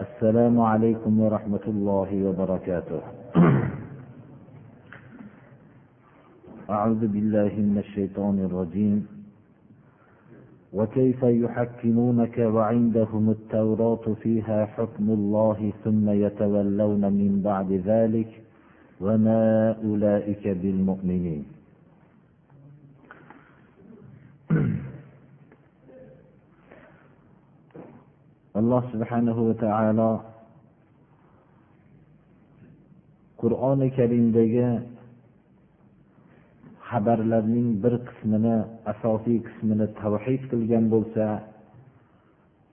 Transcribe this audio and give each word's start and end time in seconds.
السلام 0.00 0.60
عليكم 0.60 1.20
ورحمة 1.20 1.64
الله 1.68 2.10
وبركاته. 2.24 3.00
أعوذ 6.70 7.02
بالله 7.12 7.52
من 7.68 7.76
الشيطان 7.84 8.36
الرجيم. 8.48 9.06
وكيف 10.72 11.20
يحكمونك 11.22 12.36
وعندهم 12.38 13.30
التوراة 13.30 14.04
فيها 14.22 14.66
حكم 14.66 15.06
الله 15.10 15.72
ثم 15.84 16.06
يتولون 16.10 17.02
من 17.12 17.42
بعد 17.44 17.72
ذلك 17.72 18.30
وما 19.00 19.76
أولئك 19.84 20.48
بالمؤمنين. 20.48 21.59
Alloh 28.60 28.82
subhanahu 28.92 29.40
va 29.48 29.54
taolo 29.64 30.12
qur'oni 33.42 33.88
karimdagi 33.98 34.68
xabarlarning 36.88 37.68
bir 37.82 37.94
qismini 38.08 38.56
asosiy 38.92 39.38
qismini 39.46 39.86
tavhid 40.00 40.42
qilgan 40.50 40.84
bo'lsa 40.94 41.26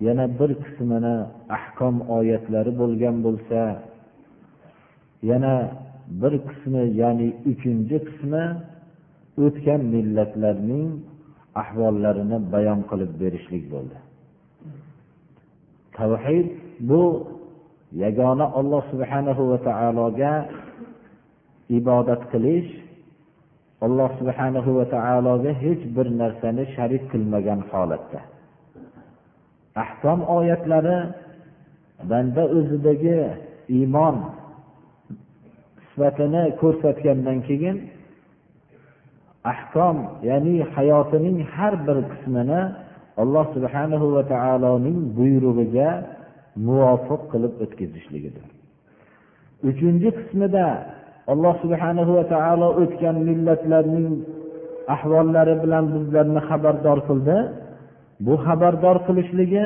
yana 0.05 0.25
bir 0.39 0.51
qismini 0.63 1.15
ahkom 1.57 1.95
oyatlari 2.17 2.71
bo'lgan 2.81 3.15
bo'lsa 3.25 3.61
yana 5.31 5.53
bir 6.21 6.33
qismi 6.47 6.83
ya'ni 7.01 7.27
uchinchi 7.51 7.97
qismi 8.07 8.43
o'tgan 9.45 9.81
millatlarning 9.93 10.87
ahvollarini 11.61 12.37
bayon 12.53 12.79
qilib 12.89 13.11
berishlik 13.21 13.63
bo'ldi. 13.73 13.97
Tavhid 15.97 16.47
bu 16.89 17.03
yagona 18.03 18.45
olloh 18.59 18.83
subhanahu 18.91 19.41
va 19.51 19.57
taologa 19.69 20.33
ibodat 21.79 22.21
qilish 22.31 22.69
alloh 23.85 24.09
subhanahu 24.19 24.69
va 24.77 24.85
taologa 24.95 25.51
hech 25.63 25.81
bir 25.95 26.07
narsani 26.21 26.63
sharik 26.75 27.03
qilmagan 27.11 27.59
holatda. 27.71 28.19
Ahkom 29.83 30.19
oyatlari 30.37 30.97
banda 32.09 32.43
o'zidagi 32.57 33.17
iymon 33.77 34.15
sifatini 35.89 36.43
ko'rsatgandan 36.61 37.37
keyin 37.47 37.77
ahkom 39.53 39.97
ya'ni 40.29 40.55
hayotining 40.75 41.37
har 41.55 41.73
bir 41.87 41.97
qismini 42.11 42.61
alloh 43.21 43.45
subhanahu 43.55 44.05
va 44.15 44.23
taoloning 44.33 44.97
buyrug'iga 45.17 45.89
muvofiq 46.67 47.21
qilib 47.31 47.53
o'tkazishligidir. 47.63 48.45
Uchinchi 49.69 50.09
qismida 50.17 50.65
alloh 51.31 51.53
subhanahu 51.63 52.11
va 52.17 52.25
taolo 52.33 52.67
o'tgan 52.81 53.15
millatlarning 53.27 54.09
ahvollari 54.95 55.55
bilan 55.63 55.85
bizlarni 55.95 56.41
xabardor 56.49 56.99
qildi. 57.09 57.37
Bu 58.25 58.33
xabardor 58.45 58.97
qilishligi 59.07 59.65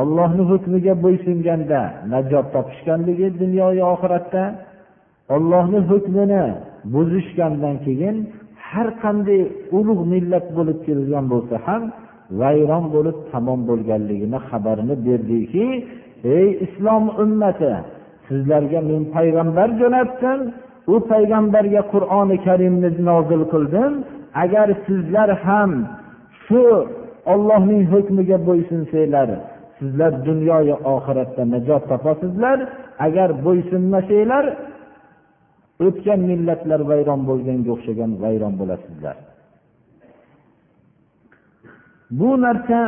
ollohni 0.00 0.42
hukmiga 0.50 0.94
bo'ysunganda 1.04 1.80
najot 2.12 2.46
topishganligi 2.54 3.28
dunyoyu 3.42 3.82
oxiratda 3.94 4.42
ollohni 5.34 5.80
hukmini 5.90 6.44
buzishgandan 6.94 7.76
keyin 7.86 8.16
har 8.70 8.88
qanday 9.02 9.40
ulug' 9.78 10.02
millat 10.12 10.46
bo'lib 10.56 10.78
kelgan 10.86 11.24
bo'lsa 11.32 11.56
ham 11.66 11.82
vayron 12.40 12.84
bo'lib 12.94 13.16
tamom 13.32 13.60
bo'lganligini 13.68 14.38
xabarini 14.48 14.96
berdiki 15.06 15.66
ey 16.36 16.48
islom 16.66 17.04
ummati 17.22 17.72
sizlarga 18.28 18.80
men 18.90 19.02
payg'ambar 19.16 19.68
jo'natdim 19.80 20.40
u 20.92 20.94
payg'ambarga 21.10 21.82
qur'oni 21.92 22.36
karimni 22.46 22.90
nozil 23.08 23.42
qildim. 23.52 23.92
Agar 24.44 24.68
sizlar 24.86 25.30
ham 25.44 25.70
shu 26.44 26.62
ollohning 27.32 27.82
hukmiga 27.92 28.38
bo'ysunsanglar 28.48 29.28
sizlar 29.78 30.12
dunyoyu 30.28 30.76
oxiratda 30.94 31.42
najot 31.54 31.82
topasizlar. 31.92 32.58
Agar 33.06 33.28
bo'ysunmasanglar 33.46 34.44
o'tgan 35.86 36.20
millatlar 36.30 36.80
vayron 36.90 37.20
bo'lganga 37.28 37.70
o'xshagan 37.74 38.10
vayron 38.24 38.54
bo'lasizlar. 38.60 39.16
Bu 42.10 42.40
narsa 42.40 42.80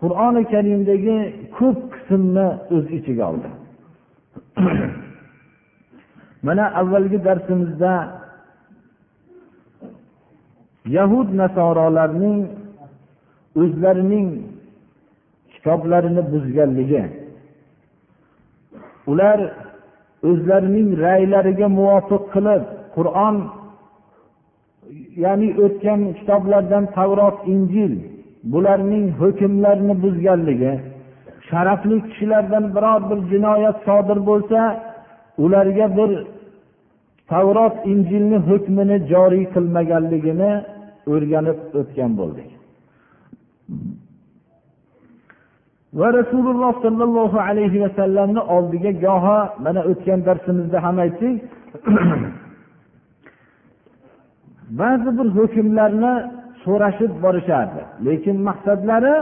qur'oni 0.00 0.42
karimdagi 0.52 1.18
ko'p 1.56 1.78
qismni 1.94 2.48
o'z 2.74 2.86
ichiga 2.98 3.24
oldi. 3.30 3.50
Mana 6.46 6.64
avvalgi 6.80 7.18
darsimizda 7.28 7.92
yahud 10.96 11.28
nasorolarning 11.42 12.38
o'zlarining 13.62 14.28
kitoblarini 15.52 16.22
buzganligi. 16.32 17.02
Ular 19.10 19.38
o'zlarining 20.30 20.88
ra'ylariga 21.04 21.68
muvofiq 21.78 22.24
qilib 22.34 22.62
qur'on 22.96 23.36
ya'ni 25.24 25.48
o'tgan 25.64 26.00
kitoblardan 26.18 26.84
tavrot 26.96 27.38
injil 27.54 27.92
bularning 28.52 29.06
hukmlarini 29.20 29.94
buzganligi 30.04 30.72
sharafli 31.48 31.96
kishilardan 32.08 32.64
biror 32.74 33.00
bir 33.10 33.18
jinoyat 33.30 33.76
sodir 33.86 34.18
bo'lsa 34.28 34.60
ularga 35.44 35.86
bir 35.98 36.10
tavrot 37.30 37.76
injilni 37.92 38.38
hukmini 38.48 38.96
joriy 39.12 39.44
qilmaganligini 39.54 40.52
o'rganib 41.12 41.58
o'tgan 41.80 42.10
bo'ldik. 42.20 42.50
Va 46.00 46.08
rasululloh 46.18 46.72
sollallohu 46.84 47.38
alayhi 47.48 47.82
vasallamni 47.84 48.42
oldiga 48.56 48.92
goho 49.04 49.38
mana 49.64 49.80
o'tgan 49.90 50.20
darsimizda 50.28 50.78
ham 50.84 50.96
aytdik. 51.04 51.34
ba'zi 54.78 55.10
bir 55.18 55.28
hukmlarni 55.38 56.14
so'rashib 56.64 57.12
borishardi. 57.24 57.82
Lekin 58.06 58.36
maqsadlari 58.48 59.14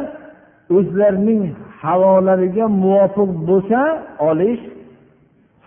o'zlarining 0.76 1.42
havolariga 1.82 2.66
muvofiq 2.82 3.31
bo'lsa 3.48 3.81
olish 4.28 4.62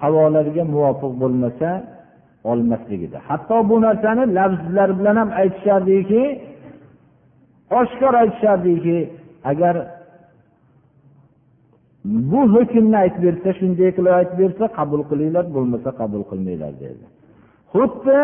havolariga 0.02 0.64
muvofiq 0.74 1.14
bo'lmasa 1.22 1.70
olmaslik 2.52 3.02
edi 3.08 3.18
hatto 3.30 3.56
bu 3.70 3.76
narsani 3.86 4.24
lafzlar 4.38 4.90
bilan 5.00 5.16
ham 5.22 5.30
aytishardiki 5.42 6.22
oshkor 7.80 8.14
aytishardiki 8.22 8.98
agar 9.52 9.76
bu 12.32 12.42
hukmni 12.56 12.98
aytib 13.04 13.24
bersa 13.28 13.50
shunday 13.60 13.90
qilib 13.98 14.14
aytib 14.20 14.38
bersa 14.44 14.66
qabul 14.78 15.02
qilinglar 15.10 15.46
bo'lmasa 15.56 15.90
qabul 16.02 16.22
qilmanglar 16.30 16.74
dedi. 16.84 17.06
Xuddi 17.74 18.20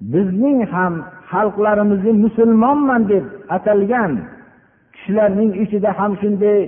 bizning 0.00 0.60
ham 0.72 0.94
xalqlarimizni 1.30 2.12
musulmonman 2.24 3.02
deb 3.12 3.24
atalgan 3.56 4.12
kishilarning 4.94 5.52
ichida 5.64 5.90
ham 5.98 6.12
shunday 6.20 6.60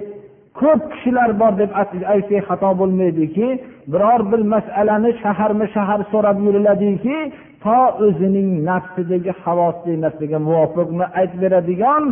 ko'p 0.60 0.80
kishilar 0.92 1.30
bor 1.40 1.52
deb 1.60 1.70
aytsak 2.12 2.42
xato 2.48 2.70
bo'lmaydiki 2.80 3.48
biror 3.92 4.20
bir 4.30 4.40
masalani 4.54 5.10
shaharma 5.22 5.66
shahar 5.74 6.00
so'rab 6.12 6.38
yuriladiki 6.46 7.16
to 7.64 7.78
o'zining 8.06 8.48
nafsidagi 8.68 9.32
havosidagi 9.42 10.00
narsaga 10.04 10.38
muvofiqmi 10.46 11.04
aytib 11.20 11.40
beradigan 11.44 12.02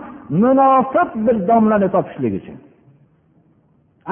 munofiq 0.43 1.09
bir 1.27 1.37
domlani 1.51 1.89
topishlik 1.95 2.35
uchun. 2.41 2.57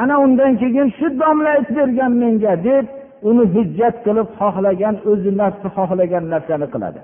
Ana 0.02 0.14
undan 0.24 0.52
keyin 0.60 0.88
shu 0.98 1.06
domla 1.20 1.48
aytib 1.56 1.76
bergan 1.80 2.12
menga 2.22 2.54
deb 2.68 2.84
uni 3.28 3.44
hujjat 3.54 3.96
qilib 4.06 4.28
xohlagan 4.38 4.96
o'zi 5.10 5.30
nafsi 5.40 5.68
xohlagan 5.76 6.24
narsani 6.32 6.66
qiladi. 6.74 7.00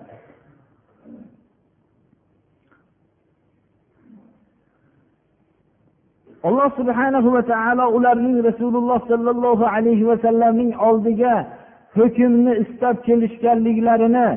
Alloh 6.49 6.71
subhanahu 6.79 7.29
va 7.35 7.43
taolo 7.53 7.85
ularning 7.97 8.37
rasululloh 8.49 8.99
sollallohu 9.11 9.65
alayhi 9.75 10.05
vasallamning 10.11 10.73
oldiga 10.89 11.35
hukmni 11.97 12.53
istab 12.63 12.97
kelishganliklarini 13.07 14.29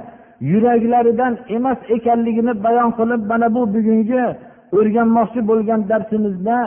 yuraklaridan 0.51 1.33
emas 1.57 1.79
ekanligini 1.95 2.53
bayon 2.65 2.89
qilib 2.99 3.21
mana 3.31 3.47
bu 3.55 3.61
bugungi 3.75 4.23
o'rganmoqchi 4.77 5.39
bo'lgan 5.49 5.81
darsimizda 5.91 6.57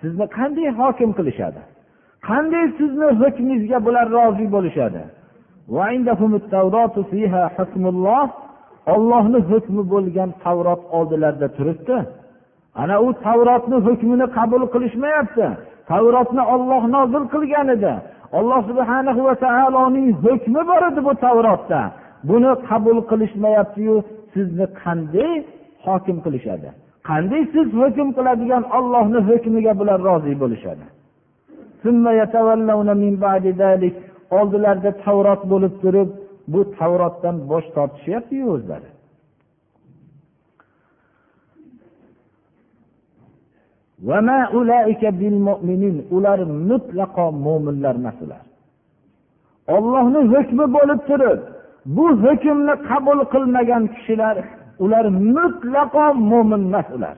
sizni 0.00 0.26
qanday 0.36 0.68
hokim 0.80 1.10
qilishadi? 1.18 1.60
Qanday 2.28 2.66
sizni 2.78 3.08
hukmingizga 3.20 3.78
bular 3.86 4.06
rozi 4.16 4.46
bo'lishadi? 4.54 5.02
Ollohni 8.94 9.38
hukmi 9.50 9.82
bo'lgan 9.92 10.30
tavrot 10.44 10.82
oldilarida 10.96 11.48
turibdi. 11.56 11.96
Ana 12.82 12.96
u 13.06 13.08
tavrotni 13.26 13.76
hukmini 13.86 14.26
qabul 14.36 14.62
qilishmayapti. 14.74 15.46
Tavrotni 15.90 16.42
olloh 16.54 16.82
nozil 16.96 17.24
qilgan 17.34 17.68
edi. 17.76 17.92
Alloh 18.38 18.60
subhana 18.70 19.12
va 19.26 19.34
taoloning 19.44 20.08
hukmi 20.24 20.60
bor 20.70 20.82
edi 20.90 21.00
bu 21.08 21.12
tavrotda 21.24 21.80
buni 22.28 22.52
qabul 22.68 22.98
qilishmayaptiyu 23.10 23.96
sizni 24.34 24.66
qanday 24.82 25.32
hokim 25.86 26.16
qilishadi? 26.24 26.68
Qanday 27.08 27.42
siz 27.54 27.68
hukm 27.80 28.08
qiladigan 28.16 28.64
ollohni 28.78 29.20
hukmiga 29.28 29.72
bular 29.80 29.98
rozi 30.08 30.32
bo'lishadi? 30.42 30.84
Oldilarida 34.38 34.92
tavrot 35.04 35.42
bo'lib 35.52 35.74
turib 35.82 36.08
bu 36.52 36.60
tavrotdan 36.78 37.36
bosh 37.50 37.66
tortishyaptiyu 37.76 38.46
o'zlari? 38.54 38.88
ular 46.16 46.38
mutlaqo 46.70 47.26
mo'minlar 47.46 47.94
emas 48.00 48.18
ular 48.24 48.44
ollohni 49.76 50.20
hukmi 50.32 50.64
bo'lib 50.76 51.00
turib 51.08 51.40
bu 51.96 52.06
hukmni 52.24 52.74
qabul 52.88 53.18
qilmagan 53.32 53.84
kishilar 53.94 54.36
ular 54.84 55.04
mutlaqo 55.36 56.06
mo'min 56.30 56.62
emas 56.68 56.88
ular 56.96 57.16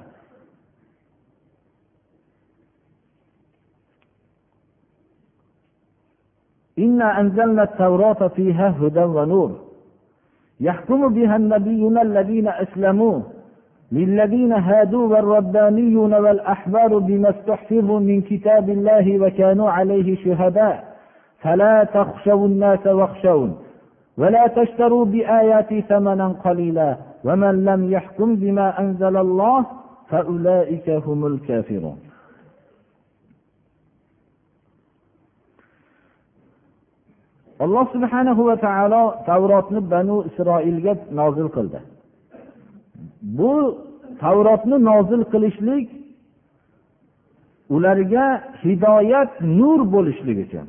إنا 6.78 7.20
أنزلنا 7.20 7.62
التوراة 7.62 8.28
فيها 8.28 8.75
هدى 8.81 9.00
ونور. 9.00 9.50
يحكم 10.61 11.14
بها 11.14 11.37
النبيون 11.37 11.99
الذين 11.99 12.49
أسلموا. 12.49 13.20
للذين 13.93 14.52
هادوا 14.52 15.06
والربانيون 15.08 16.14
والأحبار 16.14 16.99
بما 16.99 17.31
استحفظوا 17.31 18.00
من 18.00 18.20
كتاب 18.20 18.70
الله 18.70 19.20
وكانوا 19.20 19.70
عليه 19.70 20.17
شهداء. 20.17 20.96
فلا 21.38 21.84
تخشوا 21.84 22.46
الناس 22.46 22.87
واخشون. 22.87 23.56
ولا 24.19 24.46
تشتروا 24.46 25.05
بآياتي 25.05 25.81
ثمنا 25.81 26.28
قليلا. 26.28 26.96
ومن 27.25 27.64
لم 27.64 27.93
يحكم 27.93 28.34
بما 28.37 28.81
أنزل 28.81 29.17
الله 29.17 29.67
فأولئك 30.08 30.90
هم 30.90 31.26
الكافرون. 31.26 32.06
Alloh 37.64 37.85
subhanahu 37.94 38.43
va 38.49 38.56
taolo 38.67 39.03
tavrotni 39.29 39.81
banu 39.93 40.17
isroilga 40.29 40.93
nozil 41.20 41.49
qildi. 41.56 41.79
Bu 43.38 43.53
tavrotni 44.23 44.76
nozil 44.91 45.23
qilishlik 45.32 45.87
ularga 47.75 48.26
hidoyat 48.62 49.31
nur 49.58 49.81
bo'lishlik 49.94 50.38
uchun 50.47 50.67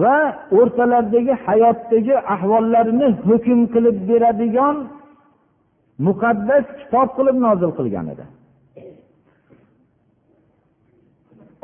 va 0.00 0.16
o'rtalaridagi 0.58 1.34
hayotdagi 1.46 2.14
ahvollarini 2.34 3.08
hukm 3.28 3.60
qilib 3.74 3.96
beradigan 4.10 4.76
muqaddas 6.06 6.64
kitob 6.80 7.08
qilib 7.16 7.36
nozil 7.46 7.70
qilgan 7.78 8.06
edi. 8.14 8.24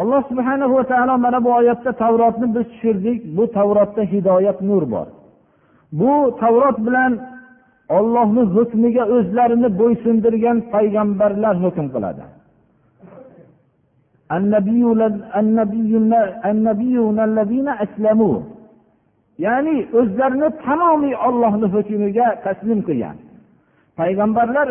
Alloh 0.00 0.22
subhana 0.30 0.66
va 0.74 0.82
taolo 0.90 1.14
mana 1.24 1.38
bu 1.44 1.50
oyatda 1.60 1.92
tavrotni 2.02 2.46
biz 2.54 2.66
tushirdik. 2.72 3.18
Bu 3.36 3.44
tavrotda 3.56 4.02
hidoyat 4.12 4.58
nur 4.68 4.82
bor. 4.92 5.06
Bu 6.00 6.12
tavrot 6.40 6.78
bilan 6.86 7.12
ollohni 7.96 8.42
hukmiga 8.54 9.04
o'zlarini 9.16 9.68
bo'ysundirgan 9.80 10.56
payg'ambarlar 10.72 11.54
hukm 11.64 11.86
qiladi. 11.94 12.24
Ya'ni 19.44 19.76
o'zlarini 20.00 20.48
tamomiy 20.64 21.14
ollohni 21.26 21.66
hukmiga 21.74 22.26
taslim 22.44 22.80
qilgan. 22.88 23.16
Payg'ambarlar 23.98 24.68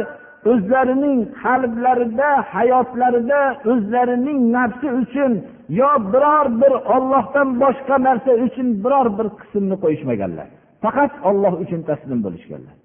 o'zlarining 0.52 1.20
qalblarida 1.44 2.30
hayotlarida 2.54 3.42
o'zlarining 3.72 4.40
nafsi 4.56 4.88
uchun 5.02 5.32
yo 5.80 5.92
biror 6.14 6.46
bir 6.62 6.74
ollohdan 6.96 7.48
boshqa 7.64 7.96
narsa 8.08 8.32
uchun 8.46 8.68
biror 8.84 9.08
bir 9.18 9.28
qismni 9.40 9.76
qo'yishmaganlar. 9.84 10.48
Faqat 10.84 11.14
olloh 11.30 11.54
uchun 11.64 11.82
taslim 11.90 12.20
bo'lishganlar. 12.26 12.76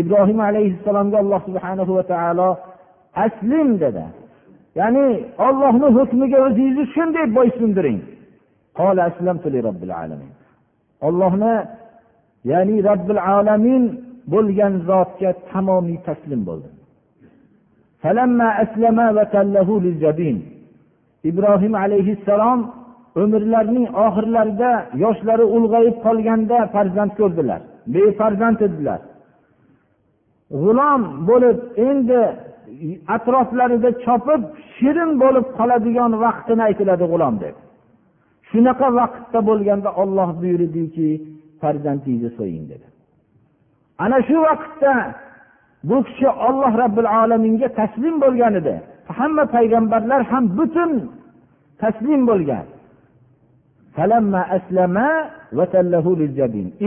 Ibrohim 0.00 0.40
alayhissalomga 0.48 1.16
alloh 1.22 1.40
subhanahu 1.48 1.92
va 1.98 2.04
taolo 2.12 2.48
aslim 3.24 3.68
dedi. 3.84 4.04
Ya'ni 4.80 5.06
ollohni 5.46 5.88
hukmiga 5.96 6.38
o'zingizni 6.46 6.84
shunday 6.94 7.26
bo'ysundiring 7.36 7.98
ollohni 11.06 11.54
ya'ni 12.50 12.76
robbil 12.88 13.20
alamin 13.36 13.82
bo'lgan 14.32 14.72
zotga 14.88 15.30
tamomiy 15.50 15.98
taslim 16.08 16.40
bo'ldi 16.48 16.68
ibrohim 21.30 21.74
alayhissalom 21.84 22.60
umrlarining 23.22 23.86
oxirlarida 24.06 24.70
yoshlari 25.04 25.44
ulg'ayib 25.56 25.96
qolganda 26.06 26.58
farzand 26.74 27.12
ko'rdilar 27.20 27.60
befarzand 27.94 28.60
edilar. 28.66 29.00
G'ulom 30.62 31.00
bo'lib 31.28 31.58
endi 31.88 32.20
atroflarida 33.16 33.90
chopib 34.04 34.42
shirin 34.76 35.10
bo'lib 35.22 35.46
qoladigan 35.58 36.12
vaqtini 36.24 36.62
aytiladi 36.68 37.04
g'ulom 37.12 37.34
deb. 37.44 37.56
Shunaqa 38.50 38.86
vaqtda 38.98 39.38
bo'lganda 39.48 39.90
olloh 40.02 40.28
buyurdiki 40.40 41.08
farzandingizni 41.60 42.30
so'ying 42.38 42.64
dedi. 42.72 42.86
Ana 44.04 44.18
shu 44.28 44.36
vaqtda 44.48 44.94
bu 45.88 45.96
kishi 46.08 46.28
olloh 46.48 46.72
robbil 46.82 47.08
alaminga 47.20 47.68
taslim 47.80 48.14
bo'lgan 48.24 48.54
edi. 48.60 48.74
Hamma 49.18 49.44
payg'ambarlar 49.56 50.22
ham 50.30 50.44
butun 50.58 50.92
taslim 51.82 52.22
bo'lgan. 52.30 52.66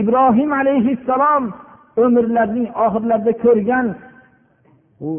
Ibrohim 0.01 0.50
alayhissalom 0.62 1.44
umrlarining 2.04 2.68
oxirlarida 2.86 3.34
ko'rgan 3.44 3.88
u 5.08 5.10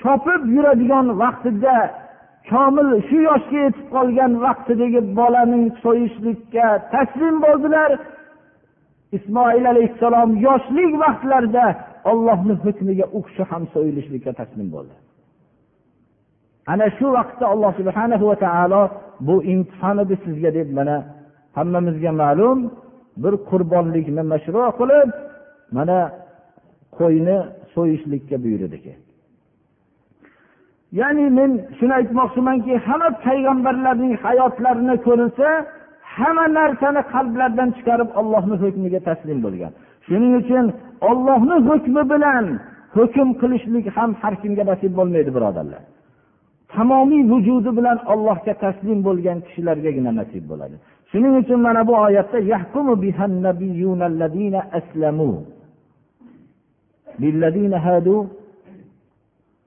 chopib 0.00 0.42
yuradigan 0.54 1.06
vaqtida 1.22 1.76
komil 2.50 2.88
shu 3.08 3.18
yoshga 3.28 3.58
yetib 3.66 3.86
qolgan 3.94 4.32
vaqtidagi 4.44 5.00
bolaning 5.18 5.66
so'yishlikka 5.84 6.66
taslim 6.94 7.36
bo'ldilar. 7.44 7.90
Ismoil 9.16 9.64
alayhissalom 9.72 10.30
yoshlik 10.46 10.92
vaqtlarida 11.04 11.66
ollohni 12.10 12.54
hukmiga 12.64 13.06
u 13.16 13.18
kishi 13.26 13.42
ham 13.50 13.62
so'yilishlikka 13.74 14.32
taslim 14.40 14.68
bo'ldi. 14.74 14.94
Ana 16.72 16.86
shu 16.98 17.06
vaqtda 17.18 17.44
alloh 17.52 17.72
subhana 17.80 18.16
va 18.30 18.36
taolo 18.44 18.82
bu 19.26 19.34
imtihon 19.52 19.96
edi 20.04 20.14
sizga 20.24 20.50
deb 20.58 20.68
mana 20.78 20.96
hammamizga 21.56 22.12
ma'lum 22.22 22.58
bir 23.22 23.34
qurbonlikni 23.50 24.22
mashru 24.32 24.62
qilib 24.78 25.08
mana 25.76 25.98
qo'yni 26.98 27.36
so'yishlikka 27.74 28.36
buyurdi 28.44 28.78
ya'ni 31.00 31.26
men 31.38 31.50
shuni 31.78 31.94
aytmoqchimanki 32.00 32.72
hamma 32.86 33.08
payg'ambarlarning 33.26 34.14
hayotlarini 34.24 34.96
ko'rilsa 35.06 35.48
hamma 36.16 36.46
narsani 36.58 37.02
qalblaridan 37.12 37.68
chiqarib 37.76 38.10
ollohni 38.20 38.56
hukmiga 38.62 39.00
taslim 39.08 39.38
bo'lgan. 39.46 39.72
Shuning 40.06 40.32
uchun 40.42 40.64
ollohni 41.10 41.56
hukmi 41.68 42.02
bilan 42.12 42.44
hukm 42.96 43.28
qilishlik 43.40 43.86
ham 43.96 44.10
har 44.20 44.34
kimga 44.42 44.64
nasib 44.70 44.92
bo'lmaydi 44.98 45.30
birodarlar. 45.36 45.82
Tamomiy 46.74 47.22
vujudi 47.32 47.70
bilan 47.78 47.98
ollohga 48.12 48.54
taslim 48.64 48.98
bo'lgan 49.06 49.38
kishilargagina 49.46 50.12
nasib 50.20 50.44
bo'ladi. 50.50 50.76
Shuning 51.10 51.34
uchun 51.42 51.58
mana 51.66 51.82
bu 51.88 51.94
oyatda 52.06 52.38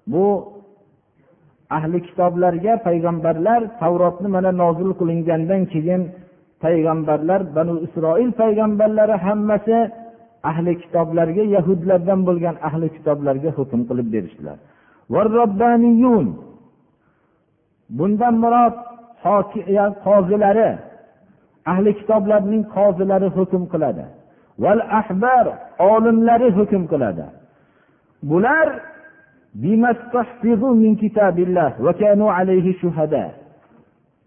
bu 0.07 0.54
ahli 1.77 1.99
kitoblarga 2.07 2.73
payg'ambarlar 2.87 3.61
tavrotni 3.81 4.27
mana 4.35 4.51
nozil 4.61 4.89
qilingandan 4.99 5.61
keyin 5.73 6.01
payg'ambarlar 6.63 7.41
banu 7.55 7.73
isroil 7.85 8.29
payg'ambarlari 8.41 9.15
hammasi 9.25 9.77
ahli 10.49 10.73
kitoblarga 10.83 11.43
yahudlardan 11.55 12.19
bo'lgan 12.27 12.55
ahli 12.67 12.87
kitoblarga 12.95 13.49
hukm 13.57 13.81
qilib 13.89 14.07
berishdilar. 14.15 14.57
Bundan 17.97 18.35
murod 18.43 18.75
qozilari 20.05 20.69
ahli 21.71 21.91
kitoblarning 21.99 22.63
qozilari 22.75 23.27
hukm 23.37 23.63
qiladi. 23.73 24.05
Val 24.63 24.81
ahbar 24.99 25.45
olimlari 25.91 26.47
hukm 26.57 26.83
qiladi. 26.91 27.25
Bular 28.29 28.67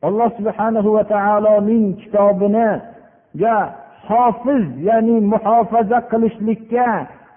alloh 0.02 0.30
subhanahu 0.38 0.88
va 0.96 1.04
taoloning 1.14 1.86
kitobiniga 2.02 3.56
hofiz 4.08 4.64
ya'ni 4.88 5.16
muhofaza 5.32 5.98
qilishlikka 6.10 6.88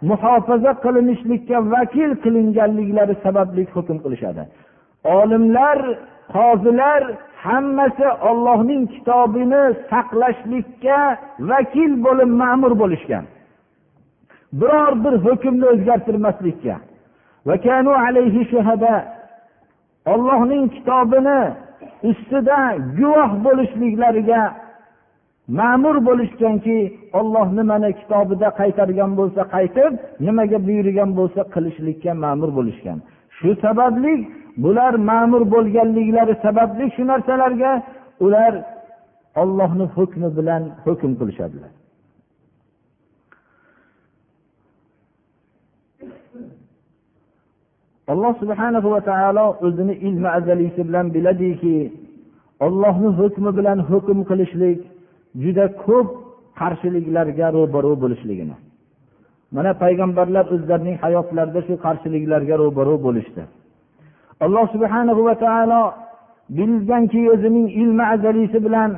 muhofaza 0.10 0.72
qilinishlikka 0.84 1.58
vakil 1.74 2.12
qilinganliklari 2.24 3.16
sababli 3.26 3.64
hukm 3.74 3.98
qilishadi. 4.04 4.44
Olimlar 5.18 5.80
qozilar 6.36 7.04
hammasi 7.46 8.08
ollohning 8.30 8.84
kitobini 8.94 9.64
saqlashlikka 9.92 11.00
vakil 11.52 11.92
bo'lib 12.06 12.30
ma'mur 12.42 12.74
bo'lishgan. 12.82 13.26
Biror 14.60 14.94
bir 15.04 15.14
hukmni 15.26 15.66
o'zgartirmaslikka. 15.74 16.76
Ollohning 20.14 20.64
kitobini 20.76 21.42
ustida 22.10 22.60
guvoh 23.00 23.32
bo'lishliklariga 23.46 24.42
ma'mur 25.60 25.96
bo'lishganki 26.08 26.78
olloh 27.20 27.48
nimani 27.60 27.90
kitobida 28.00 28.48
qaytargan 28.60 29.12
bo'lsa 29.20 29.42
qaytib 29.56 29.94
nimaga 30.26 30.58
buyurgan 30.68 31.10
bo'lsa 31.20 31.42
qilishlikka 31.54 32.12
ma'mur 32.26 32.50
bo'lishgan. 32.58 32.98
Shu 33.38 33.50
sababli 33.66 34.14
bular 34.64 34.94
ma'mur 35.10 35.44
bo'lganliklari 35.54 36.34
sababli 36.46 36.86
shu 36.96 37.04
narsalarga 37.12 37.72
ular 38.26 38.54
ollohni 39.42 39.86
hukmi 39.96 40.30
bilan 40.38 40.64
hukm 40.86 41.12
qilishadilar. 41.20 41.72
Alloh 48.12 48.34
subhanahu 48.42 48.88
va 48.94 49.02
taolo 49.10 49.46
o'zini 49.66 49.94
ilmi 50.08 50.30
azaliysi 50.38 50.82
bilan 50.88 51.06
biladiki 51.16 51.78
ollohni 52.66 53.10
hukmi 53.20 53.52
bilan 53.58 53.78
hukm 53.90 54.18
qilishlik 54.30 54.80
juda 55.44 55.66
ko'p 55.86 56.08
qarshiliklarga 56.60 57.48
ro'baru 57.58 57.92
bo'lishligini. 58.04 58.56
Mana 59.56 59.72
payg'ambarlar 59.84 60.46
o'zlarining 60.56 60.98
hayotlarida 61.04 61.62
shu 61.68 61.74
qarshiliklarga 61.86 62.56
ro'baru 62.64 62.96
bo'lishdi. 63.06 63.42
Alloh 64.46 64.66
subhana 64.76 65.12
va 65.28 65.36
taolo 65.46 65.82
bilganki 66.58 67.22
o'zining 67.34 67.68
ilmi 67.82 68.06
azaliysi 68.16 68.58
bilan 68.66 68.92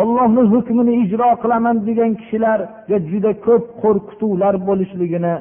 ollohni 0.00 0.42
hukmini 0.52 0.92
ijro 1.04 1.28
qilaman 1.42 1.76
degan 1.88 2.10
kishilarga 2.20 2.96
juda 3.10 3.32
ko'p 3.46 3.64
qo'rqituvlar 3.82 4.54
bo'lishligini 4.68 5.34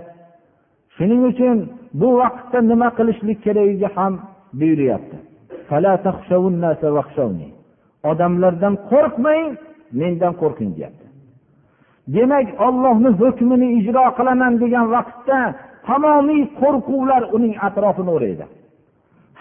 shuning 0.98 1.22
uchun 1.32 1.58
bu 2.00 2.08
vaqtda 2.22 2.60
nima 2.72 2.90
qilishlik 2.98 3.40
keragiga 3.46 3.90
ham 3.98 4.14
buyuryapti. 4.60 5.18
Odamlardan 8.12 8.74
qo'rqmang 8.92 9.48
mendan 10.00 10.34
qo'rqing 10.42 10.72
deyapti. 10.78 11.06
Demak 12.16 12.48
ollohni 12.68 13.10
hukmini 13.22 13.68
ijro 13.80 14.04
qilaman 14.18 14.54
degan 14.64 14.86
vaqtda 14.96 15.40
tamomiy 15.88 16.44
qo'rquvlar 16.62 17.22
uning 17.36 17.54
atrofini 17.68 18.12
o'raydi. 18.18 18.46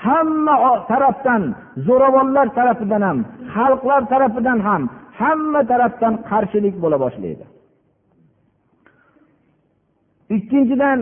Hamma 0.04 0.56
tarafdan 0.90 1.42
zo'ravonlar 1.86 2.46
tarafidan 2.58 3.02
ham 3.08 3.18
xalqlar 3.54 4.02
tarafidan 4.12 4.58
ham 4.68 4.82
hamma 5.20 5.60
tarafdan 5.70 6.14
qarshilik 6.30 6.74
bo'la 6.82 6.98
boshlaydi. 7.04 7.44
Ikkinchidan 10.36 10.98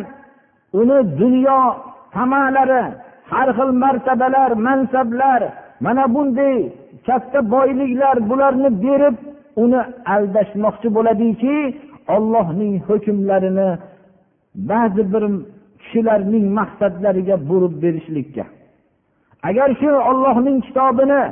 uni 0.80 0.98
dunyo 1.20 1.60
tamalari 2.14 2.84
har 3.32 3.48
xil 3.56 3.70
martabalar 3.82 4.50
mansablar 4.66 5.42
mana 5.84 6.04
bunday 6.14 6.56
katta 7.06 7.38
boyliklar 7.54 8.16
bularni 8.30 8.70
berib 8.84 9.16
uni 9.62 9.80
aldashmoqchi 10.14 10.88
bo'ladiki 10.96 11.56
ollohning 12.14 12.74
hukmlarini 12.88 13.70
ba'zi 14.70 15.02
bir 15.12 15.24
kishilarning 15.82 16.46
maqsadlariga 16.58 17.36
burib 17.48 17.74
berishlikka. 17.82 18.44
Agar 19.48 19.68
shu 19.80 19.90
ollohning 20.10 20.58
kitobini 20.66 21.22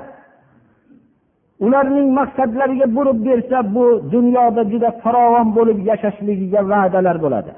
ularning 1.65 2.09
maqsadlariga 2.19 2.87
burib 2.97 3.19
bersa 3.27 3.59
bu 3.75 3.85
dunyoda 4.15 4.63
juda 4.73 4.91
farovon 5.03 5.49
bo'lib 5.57 5.79
yashashligiga 5.91 6.61
va'dalar 6.73 7.17
bo'ladi. 7.25 7.53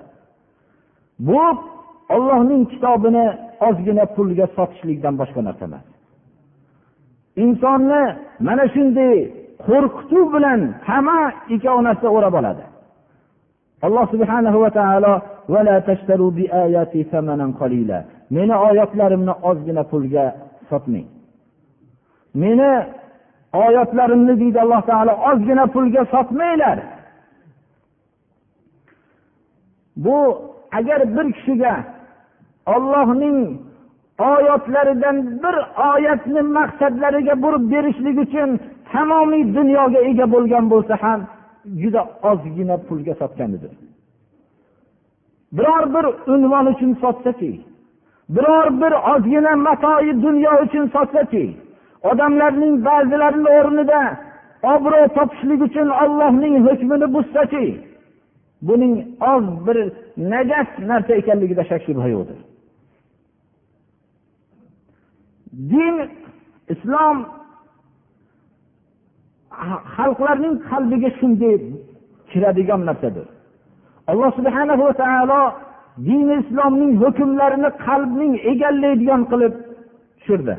Bu 1.26 1.40
ollohning 2.14 2.62
kitobini 2.72 3.26
ozgina 3.66 4.04
pulga 4.16 4.46
sotishlikdan 4.56 5.14
boshqa 5.20 5.40
narsa 5.46 5.64
emas. 5.68 5.86
Insonni 7.44 8.02
mana 8.46 8.64
shunday 8.74 9.16
qo'rqituv 9.66 10.26
bilan 10.34 10.60
hamma 10.88 11.20
ikkovlasi 11.54 12.06
o'rab 12.16 12.34
oladi. 12.40 12.64
Alloh 13.86 14.06
subhanahu 14.14 14.58
va 14.64 14.70
taolo 14.78 15.12
meni 18.36 18.54
oyatlarimni 18.68 19.34
ozgina 19.50 19.82
pulga 19.90 20.24
sotmang. 20.70 21.08
Meni 22.42 22.72
oyatlarimni 23.66 24.34
deydi 24.40 24.58
alloh 24.64 24.82
taolo 24.90 25.12
ozgina 25.30 25.64
pulga 25.74 26.02
sotmanglar. 26.14 26.78
Bu 30.04 30.18
agar 30.78 31.00
bir 31.16 31.26
kishiga 31.36 31.74
ollohning 32.74 33.38
oyatlaridan 34.18 35.16
bir 35.42 35.56
oyatni 35.92 36.42
maqsadlariga 36.56 37.34
burib 37.42 37.64
berishlik 37.72 38.16
uchun 38.24 38.50
tamomiy 38.92 39.44
dunyoga 39.56 40.00
ega 40.10 40.26
bo'lgan 40.34 40.64
bo'lsa 40.72 40.94
ham 41.02 41.20
juda 41.80 42.02
ozgina 42.30 42.76
pulga 42.86 43.14
sotganidir. 43.20 43.72
Biror 45.56 45.84
bir 45.94 46.06
unvon 46.34 46.66
uchun 46.72 46.92
sotsaki 47.02 47.52
biror 48.34 48.66
bir 48.80 48.92
ozgina 49.12 49.56
matoyi 49.56 50.12
dunyo 50.22 50.52
uchun 50.64 50.86
sotsaki 50.94 51.44
odamlarning 52.10 52.74
ba'zilarini 52.86 53.48
o'rnida 53.58 54.02
obro' 54.74 55.08
topishlik 55.16 55.60
uchun 55.68 55.88
ollohning 56.02 56.54
hukmini 56.66 57.06
buzsachi 57.14 57.66
buning 58.68 58.94
oz 59.32 59.44
bir 59.66 59.78
najas 60.32 60.70
narsa 60.90 61.12
ekanligida 61.20 61.64
shak 61.70 61.82
shubha 61.86 62.08
yo'qdir. 62.14 62.38
Din 65.72 65.96
islom 66.74 67.16
xalqlarning 69.96 70.54
qalbiga 70.70 71.10
shunday 71.18 71.54
kiradigan 72.30 72.80
narsadir. 72.88 73.26
Alloh 74.10 74.30
subhana 74.38 74.74
va 74.82 74.90
taolo 75.02 75.42
dini 76.08 76.34
islomning 76.42 76.92
hukmlarini 77.02 77.70
qalbning 77.86 78.32
egallaydigan 78.52 79.22
qilib 79.30 79.54
tushirdi. 80.18 80.54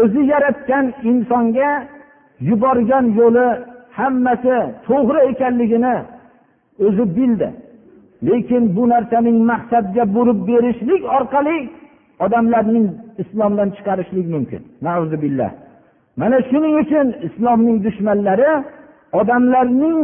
O'zi 0.00 0.22
yaratgan 0.32 0.84
insonga 1.10 1.70
yuborgan 2.48 3.06
yo'li 3.20 3.48
hammasi 3.98 4.56
to'g'ri 4.88 5.20
ekanligini 5.30 5.96
o'zi 6.84 7.16
bildi. 7.16 7.48
Lekin 8.28 8.76
bu 8.76 8.88
narsaning 8.88 9.38
maqsadga 9.50 10.04
burib 10.14 10.40
berishlik 10.48 11.02
orqali 11.18 11.56
odamlarning 12.24 12.86
islomdan 13.22 13.68
chiqarishlik 13.76 14.26
mumkin. 14.34 14.62
Billah. 15.22 15.50
Mana 16.20 16.38
shuning 16.50 16.74
uchun 16.82 17.06
islomning 17.26 17.76
dushmanlari 17.84 18.50
odamlarning 19.20 19.98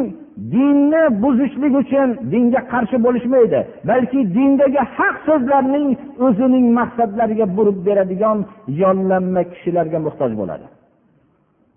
dinni 0.55 1.03
buzishlik 1.23 1.75
uchun 1.83 2.09
dinga 2.33 2.61
qarshi 2.73 2.97
bo'lishmaydi 3.07 3.61
balki 3.91 4.21
dindagi 4.37 4.83
haq 4.97 5.17
so'zlarning 5.27 5.89
o'zining 6.27 6.67
maqsadlariga 6.79 7.47
burib 7.57 7.79
beradigan 7.87 8.39
yollanma 8.83 9.43
kishilarga 9.53 9.99
muhtoj 10.07 10.33
bo'ladi. 10.41 10.67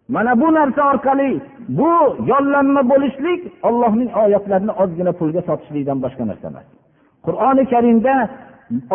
Mana 0.09 0.41
bu 0.41 0.53
narsa 0.53 0.81
orqali 0.91 1.41
bu 1.69 1.91
yollanma 2.31 2.81
bo'lishlik 2.91 3.41
ollohning 3.67 4.09
oyatlarini 4.23 4.73
ozgina 4.83 5.11
pulga 5.19 5.41
sotishlikdan 5.47 5.97
boshqa 6.05 6.23
narsa 6.29 6.47
emas. 6.51 6.67
Qur'oni 7.25 7.63
karimda 7.73 8.15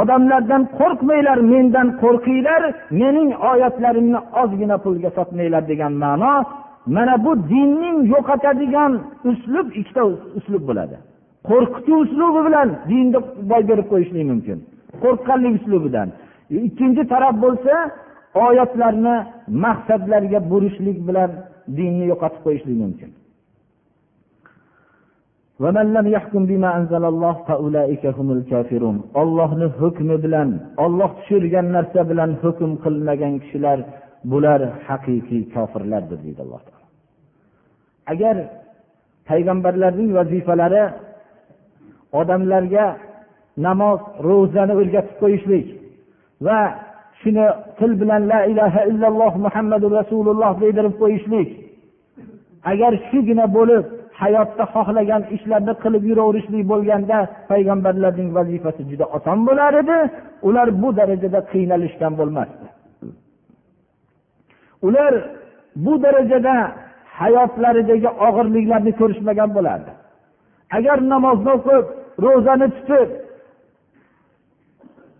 odamlardan 0.02 0.62
qo'rqmanglar 0.78 1.38
mendan 1.52 1.88
qo'rqinglar 2.02 2.62
mening 3.00 3.30
oyatlarimni 3.50 4.20
ozgina 4.42 4.76
pulga 4.84 5.10
sotmanglar 5.18 5.62
degan 5.72 5.92
ma'no 6.04 6.34
mana 6.96 7.14
bu 7.24 7.32
dinning 7.52 7.98
yo'qotadigan 8.12 8.92
uslub 9.30 9.68
ikkita 9.80 10.02
uslub 10.38 10.62
bo'ladi. 10.68 10.96
Qo'rqituv 11.48 11.96
uslubi 12.04 12.40
bilan 12.46 12.68
dinni 12.90 13.18
boy 13.50 13.62
berib 13.70 13.86
qo'yishlik 13.92 14.24
mumkin. 14.32 14.58
Qo'rqqanlik 15.02 15.54
uslubidan. 15.60 16.08
Ikkinchi 16.66 17.02
taraf 17.12 17.34
bo'lsa 17.44 17.74
oyatlarni 18.34 19.16
maqsadlarga 19.64 20.40
burishlik 20.50 20.98
bilan 21.08 21.30
dinni 21.78 22.04
yo'qotib 22.12 22.40
qo'yishlik 22.44 22.76
mumkin. 22.84 23.10
Ollohni 29.20 29.66
hukmi 29.80 30.16
bilan 30.24 30.48
olloh 30.84 31.10
tushirgan 31.18 31.66
narsa 31.76 32.00
bilan 32.10 32.30
hukm 32.42 32.70
qilmagan 32.84 33.34
kishilar 33.42 33.78
bular 34.32 34.60
haqiqiy 34.86 35.42
kofirlardir 35.54 36.18
deydi 36.24 36.40
alloh 36.44 36.60
taolo. 36.66 36.86
Agar 38.12 38.36
payg'ambarlarning 39.28 40.10
vazifalari 40.18 40.84
odamlarga 42.20 42.86
namoz 43.66 44.00
ro'zani 44.28 44.74
o'rgatib 44.80 45.16
qo'yishlik 45.22 45.66
va 46.46 46.60
shuni 47.22 47.46
til 47.78 47.92
bilan 48.00 48.22
la 48.32 48.40
ilaha 48.52 48.80
illalloh 48.90 49.32
muhammadu 49.46 49.86
rasululloh 49.98 50.52
deydirib 50.62 50.94
qo'yishlik. 51.02 51.48
Agar 52.72 52.92
shugina 53.08 53.46
bo'lib 53.56 53.84
hayotda 54.20 54.64
xohlagan 54.74 55.22
ishlarni 55.36 55.74
qilib 55.82 56.02
yuraverishlik 56.10 56.64
bo'lganda 56.72 57.18
payg'ambarlarning 57.50 58.30
vazifasi 58.38 58.82
juda 58.90 59.06
oson 59.16 59.38
bo'lar 59.48 59.72
edi. 59.82 59.98
Ular 60.48 60.68
bu 60.82 60.88
darajada 60.98 61.40
qiynalishgan 61.52 62.12
bo'lmasdi. 62.20 62.66
Ular 64.86 65.12
bu 65.84 65.92
darajada 66.04 66.54
hayotlaridagi 67.20 68.10
og'irliklarni 68.26 68.92
ko'rishmagan 69.00 69.50
bo'lardi. 69.56 69.92
Agar 70.76 70.98
namozni 71.12 71.50
o'qib 71.56 71.84
ro'zani 72.24 72.68
tutib 72.76 73.08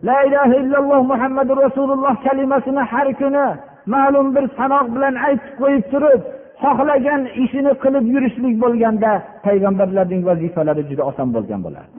la 0.09 0.19
ilaha 0.28 0.54
illalloh 0.62 1.00
muhammadu 1.12 1.52
rasululloh 1.64 2.14
kalimasini 2.26 2.83
har 2.92 3.09
kuni 3.21 3.47
ma'lum 3.95 4.26
bir 4.35 4.45
sanoq 4.59 4.87
bilan 4.95 5.14
aytib 5.26 5.52
qo'yib 5.61 5.85
turib 5.92 6.21
xohlagan 6.62 7.23
ishini 7.45 7.73
qilib 7.83 8.04
yurishlik 8.14 8.54
bo'lganda 8.64 9.12
payg'ambarlarning 9.47 10.23
vazifalari 10.28 10.83
juda 10.90 11.02
oson 11.11 11.28
bo'lgan 11.37 11.61
bo'lardi. 11.66 11.97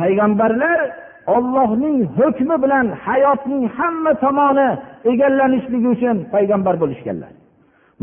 Payg'ambarlar 0.00 0.78
ollohning 1.36 1.96
hukmi 2.18 2.56
bilan 2.64 2.86
hayotning 3.06 3.64
hamma 3.76 4.12
tomoni 4.24 4.68
egallanishligi 5.10 5.88
uchun 5.96 6.16
payg'ambar 6.34 6.74
bo'lishganlar. 6.82 7.32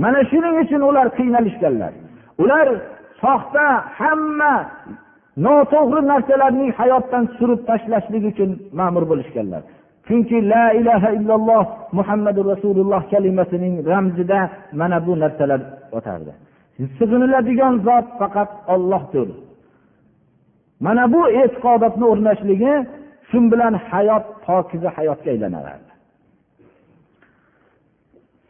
Mana 0.04 0.20
shuning 0.32 0.56
uchun 0.64 0.82
ular 0.90 1.08
qiynalishganlar. 1.18 1.94
Ular 2.44 2.68
soxta 3.22 3.66
hamma 4.00 4.54
noto'g'ri 5.46 6.02
narsalarning 6.12 6.72
hayotdan 6.80 7.24
surib 7.38 7.62
tashlashlik 7.70 8.24
uchun 8.32 8.50
ma'mur 8.80 9.04
bo'lishganlar. 9.12 9.62
Chunki 10.08 10.38
la 10.54 10.66
ilaha 10.80 11.10
illalloh 11.18 11.64
muhammadu 11.98 12.42
rasululloh 12.52 13.02
kalimasining 13.14 13.74
ramzida 13.92 14.40
mana 14.80 14.98
bu 15.06 15.12
narsalar 15.24 15.62
o'tardi. 15.98 16.32
Sig'iniladigan 16.98 17.74
zot 17.88 18.08
faqat 18.20 18.50
ollohdir 18.74 19.30
mana 20.86 21.04
bu 21.14 21.22
e'tiqodotni 21.42 22.06
o'rnashligi 22.12 22.74
shu 23.30 23.38
bilan 23.52 23.74
hayot 23.90 24.26
pokiza 24.46 24.90
hayotga 24.98 25.30
aylanardi 25.36 25.92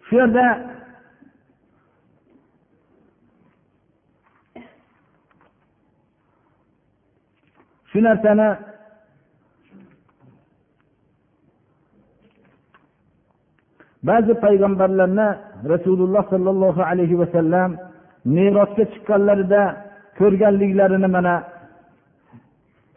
shu 0.08 0.13
yerda 0.21 0.45
shu 7.89 7.99
narsani 8.08 8.49
ba'zi 14.10 14.34
payg'ambarlarni 14.45 15.28
rasululloh 15.73 16.23
sollallohu 16.34 16.82
alayhi 16.91 17.19
vasallam 17.21 17.69
merosga 18.36 18.84
chiqqanlarida 18.91 19.62
ko'rganliklarini 20.19 21.10
mana 21.15 21.36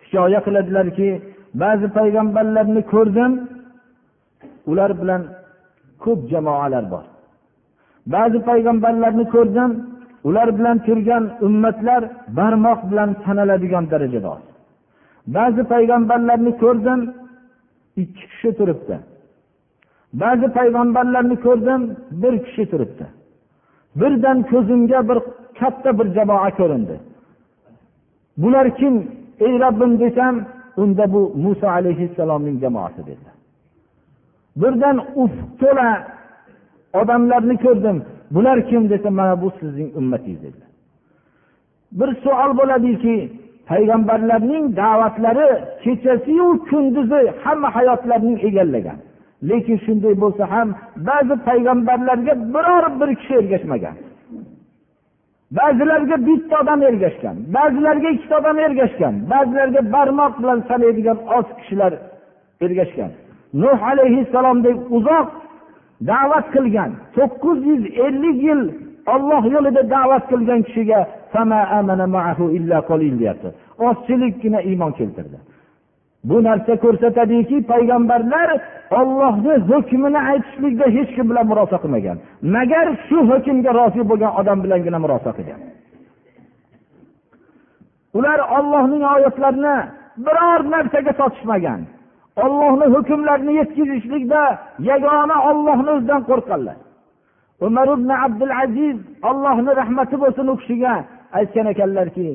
hikoya 0.05 0.41
qiladilarki 0.47 1.09
ba'zi 1.63 1.87
payg'ambarlarni 1.99 2.83
ko'rdim 2.93 3.33
ular 4.71 4.91
bilan 5.01 5.23
ko'p 6.05 6.21
jamoalar 6.33 6.85
bor. 6.93 7.05
Ba'zi 8.15 8.39
payg'ambarlarni 8.49 9.25
ko'rdim 9.35 9.71
ular 10.29 10.49
bilan 10.59 10.77
turgan 10.87 11.25
ummatlar 11.47 12.03
barmoq 12.39 12.81
bilan 12.91 13.11
sanaladigan 13.25 13.85
darajada 13.93 14.29
oz 14.37 14.52
ba'zi 15.27 15.63
payg'ambarlarni 15.65 16.59
ko'rdim 16.59 17.15
ikki 17.97 18.25
kishi 18.31 18.57
turibdi. 18.59 18.99
Ba'zi 20.13 20.49
payg'ambarlarni 20.59 21.37
ko'rdim 21.47 21.97
bir 22.11 22.45
kishi 22.45 22.71
turibdi. 22.71 23.07
Birdan 23.97 24.43
ko'zimga 24.43 25.09
bir 25.09 25.19
katta 25.61 25.99
bir 25.99 26.07
jamoa 26.15 26.51
ko'rindi. 26.51 26.97
Bular 28.37 28.77
kim 28.77 28.95
ey 29.41 29.61
robbim 29.61 30.01
desam 30.01 30.45
unda 30.77 31.13
bu 31.13 31.33
muso 31.37 31.67
alayhissalomning 31.69 32.61
jamoasi 32.61 33.01
dedilar 33.07 33.33
birdan 34.57 34.97
ufq 35.23 35.39
to'la 35.61 35.89
odamlarni 37.01 37.57
ko'rdim. 37.65 38.05
Bular 38.31 38.69
kim 38.69 38.91
desa 38.91 39.11
mana 39.11 39.43
bu 39.43 39.53
sizning 39.61 39.97
ummatingiz 39.97 40.43
dedilar 40.43 40.73
bir 41.93 42.11
savol 42.25 42.59
bo'ladiki 42.59 43.33
payg'ambarlarning 43.73 44.65
da'vatlari 44.81 45.49
kechasiyu 45.85 46.49
kunduzi 46.69 47.23
hamma 47.45 47.69
hayotlarning 47.77 48.39
egallagan. 48.49 48.99
Lekin 49.49 49.77
shunday 49.85 50.15
bo'lsa 50.23 50.45
ham 50.53 50.69
ba'zi 51.09 51.35
payg'ambarlarga 51.49 52.35
biror 52.55 52.85
bir 53.01 53.11
kishi 53.21 53.35
ergashmagan. 53.41 53.97
Ba'zilarga 55.59 56.17
bitta 56.29 56.55
odam 56.63 56.81
ergashgan 56.91 57.37
ba'zilarga 57.57 58.09
ikkita 58.17 58.35
odam 58.41 58.59
ergashgan 58.67 59.15
ba'zilarga 59.33 59.81
barmoq 59.95 60.33
bilan 60.41 60.59
sanaydigan 60.69 61.19
oz 61.37 61.47
kishilar 61.59 61.93
ergashgan. 62.65 63.11
Nuh 63.63 63.79
alayhissalomdek 63.93 64.77
uzoq 64.97 65.29
da'vat 66.11 66.47
qilgan 66.55 66.91
to'qqiz 67.17 67.59
yuz 67.71 67.83
ellik 68.07 68.39
yil 68.49 68.63
olloh 69.15 69.43
yo'lida 69.55 69.83
da'vat 69.97 70.25
qilgan 70.31 70.61
kishiga 70.67 71.01
deyapti. 73.21 73.49
Ozchilikgina 73.79 74.61
iymon 74.71 74.93
keltirdi. 74.93 75.39
Bu 76.25 76.43
narsa 76.45 76.77
ko'rsatadiki 76.85 77.57
payg'ambarlar 77.73 78.49
ollohni 79.01 79.55
hukmini 79.71 80.21
aytishlikda 80.31 80.87
hech 80.97 81.11
kim 81.17 81.27
bilan 81.31 81.47
murosa 81.51 81.77
qilmagan. 81.83 82.17
Magar 82.55 82.87
shu 83.07 83.19
hukmga 83.31 83.71
rozi 83.79 84.03
bo'lgan 84.11 84.33
odam 84.41 84.59
bilangina 84.65 84.99
murosa 85.05 85.31
qilgan. 85.39 85.61
Ular 88.19 88.39
ollohning 88.59 89.03
oyatlarini 89.15 89.77
biror 90.27 90.61
narsaga 90.75 91.13
sotishmagan. 91.21 91.81
Ollohni 92.45 92.87
hukmlarini 92.95 93.53
yetkazishlikda 93.61 94.43
yagona 94.91 95.37
ollohni 95.51 95.91
o'zidan 95.97 96.23
qo'rqqanlar. 96.31 96.77
Umar 97.67 97.89
ibn 97.97 98.11
abdul 98.27 98.55
aziz 98.65 98.99
allohni 99.31 99.73
rahmati 99.81 100.17
bo'lsin 100.23 100.47
u 100.53 100.55
kishiga 100.61 100.95
aytgan 101.39 101.67
ekanlarki 101.73 102.29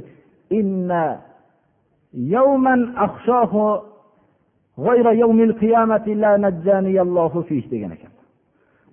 degan 7.74 7.92
ekan 7.96 8.12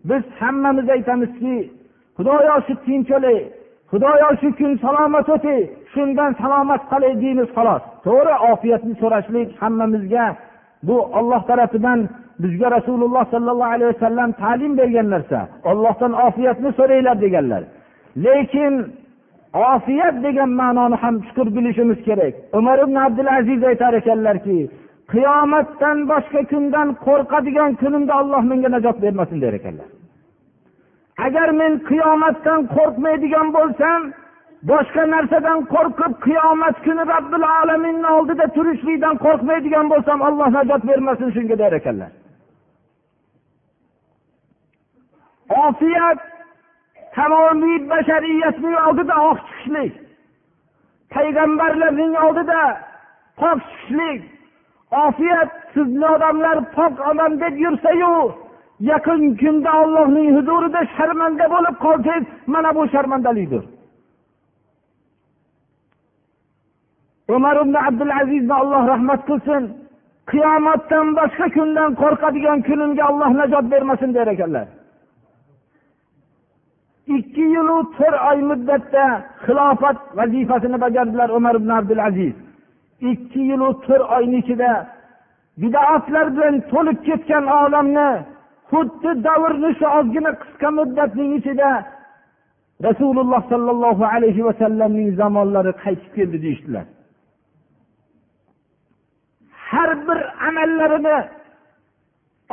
biz 0.09 0.23
hammamiz 0.41 0.87
aytamizki 0.97 1.55
xudoyo 2.17 2.57
shu 2.67 2.75
tinchlik 2.85 3.43
xudoyo 3.91 4.29
shu 4.41 4.49
kun 4.59 4.73
salomat 4.85 5.29
o'tay 5.35 5.61
shundan 5.93 6.33
salomat 6.43 6.83
qolay 6.91 7.13
deymiz 7.23 7.49
xolos. 7.57 7.83
To'g'ri 8.07 8.35
ofiyatni 8.53 8.95
so'rashlik 9.03 9.49
hammamizga 9.61 10.27
bu 10.87 10.97
olloh 11.19 11.43
tarafidan 11.51 12.01
bizga 12.43 12.69
rasululloh 12.77 13.25
sollallohu 13.35 13.73
alayhi 13.77 13.91
vasallam 13.95 14.31
ta'lim 14.43 14.73
bergan 14.81 15.09
narsa 15.15 15.41
ollohdan 15.71 16.13
ofiyatni 16.27 16.71
so'ranglar 16.79 17.17
deganlar. 17.25 17.63
Lekin 18.25 18.75
ofiyat 19.55 20.17
degan 20.25 20.51
ma'noni 20.61 20.97
ham 21.03 21.15
chuqur 21.27 21.49
bilishimiz 21.57 21.99
kerak. 22.05 22.35
Umar 22.59 22.79
ibn 22.85 22.95
abdul 22.95 23.27
aziz 23.39 23.65
aytar 23.71 23.93
ekanlarki 24.01 24.59
qiyomatdan 25.13 25.99
boshqa 26.11 26.43
kundan 26.53 26.89
qo'rqadigan 27.07 27.71
kunimda 27.81 28.13
olloh 28.21 28.43
menga 28.51 28.69
najot 28.75 28.97
bermasin 29.05 29.39
der 29.45 29.53
ekanlar. 29.59 29.89
Agar 31.27 31.49
men 31.61 31.73
qiyomatdan 31.91 32.61
qo'rqmaydigan 32.77 33.49
bo'lsam 33.57 34.01
boshqa 34.71 35.03
narsadan 35.15 35.61
qo'rqib 35.75 36.13
qiyomat 36.27 36.77
kuni 36.87 37.03
robbil 37.13 37.45
alaminni 37.61 38.09
oldida 38.17 38.47
turishlikdan 38.57 39.15
qo'rqmaydigan 39.25 39.87
bo'lsam 39.93 40.19
alloh 40.29 40.49
najot 40.59 40.83
bermasin 40.91 41.29
shunga 41.37 41.57
der 41.63 41.73
ekanlar. 41.81 42.13
Ofiyat 45.67 46.19
tamomiy 47.17 47.79
bashariyatni 47.91 48.73
oldida 48.87 49.15
oq 49.31 49.39
chiqishlik. 49.49 49.93
Payg'ambarlarning 51.15 52.15
oldida 52.25 52.63
pok 53.41 53.59
chiqishlik. 53.69 54.21
Ofiyat 55.05 55.51
sizni 55.75 56.07
odamlar 56.15 56.57
pok 56.77 56.95
odam 57.11 57.33
deb 57.43 57.55
yursayu 57.65 58.15
yaqin 58.91 59.23
kunda 59.41 59.71
ollohning 59.83 60.29
huzurida 60.37 60.81
sharmanda 60.97 61.45
bo'lib 61.55 61.77
qolsangiz 61.85 62.25
mana 62.53 62.71
bu 62.77 62.83
sharmandalikdir 62.95 63.65
umar 67.29 67.57
ibn 67.57 67.75
abdulazizni 67.75 68.55
alloh 68.55 68.83
rahmat 68.93 69.21
qilsin. 69.29 69.63
Qiyomatdan 70.31 71.07
boshqa 71.19 71.47
kundan 71.57 71.91
qo'rqadigan 72.03 72.59
kunimga 72.69 73.05
olloh 73.11 73.31
najot 73.41 73.65
bermasin 73.73 74.11
der 74.17 74.27
ekanlar. 74.35 74.67
Ikki 77.07 77.45
yilu 77.55 77.77
to'rt 77.97 78.19
oy 78.31 78.39
muddatda 78.51 79.05
xilofat 79.45 79.99
vazifasini 80.19 80.79
bajardilar 80.85 81.29
umar 81.39 81.55
ibn 81.61 81.71
abdulaziz 81.79 82.35
ikki 83.11 83.41
yilu 83.51 83.69
to'rt 83.87 84.05
oyni 84.17 84.37
ichida 84.43 84.73
bidoatlar 85.63 86.27
bilan 86.37 86.57
to'lib 86.73 86.99
ketgan 87.09 87.45
olamni 87.61 88.11
xuddi 88.71 89.11
davrni 89.27 89.71
shu 89.79 89.87
ozgina 89.99 90.31
qisqa 90.43 90.69
muddatning 90.79 91.31
ichida 91.39 91.71
rasululloh 92.87 93.41
sollallohu 93.53 94.05
alayhi 94.15 94.43
vasallamning 94.49 95.09
zamonlari 95.21 95.73
qaytib 95.83 96.11
keldi 96.17 96.39
deyishdilar. 96.45 96.87
Har 99.69 99.91
bir 100.07 100.19
amallarini 100.49 101.19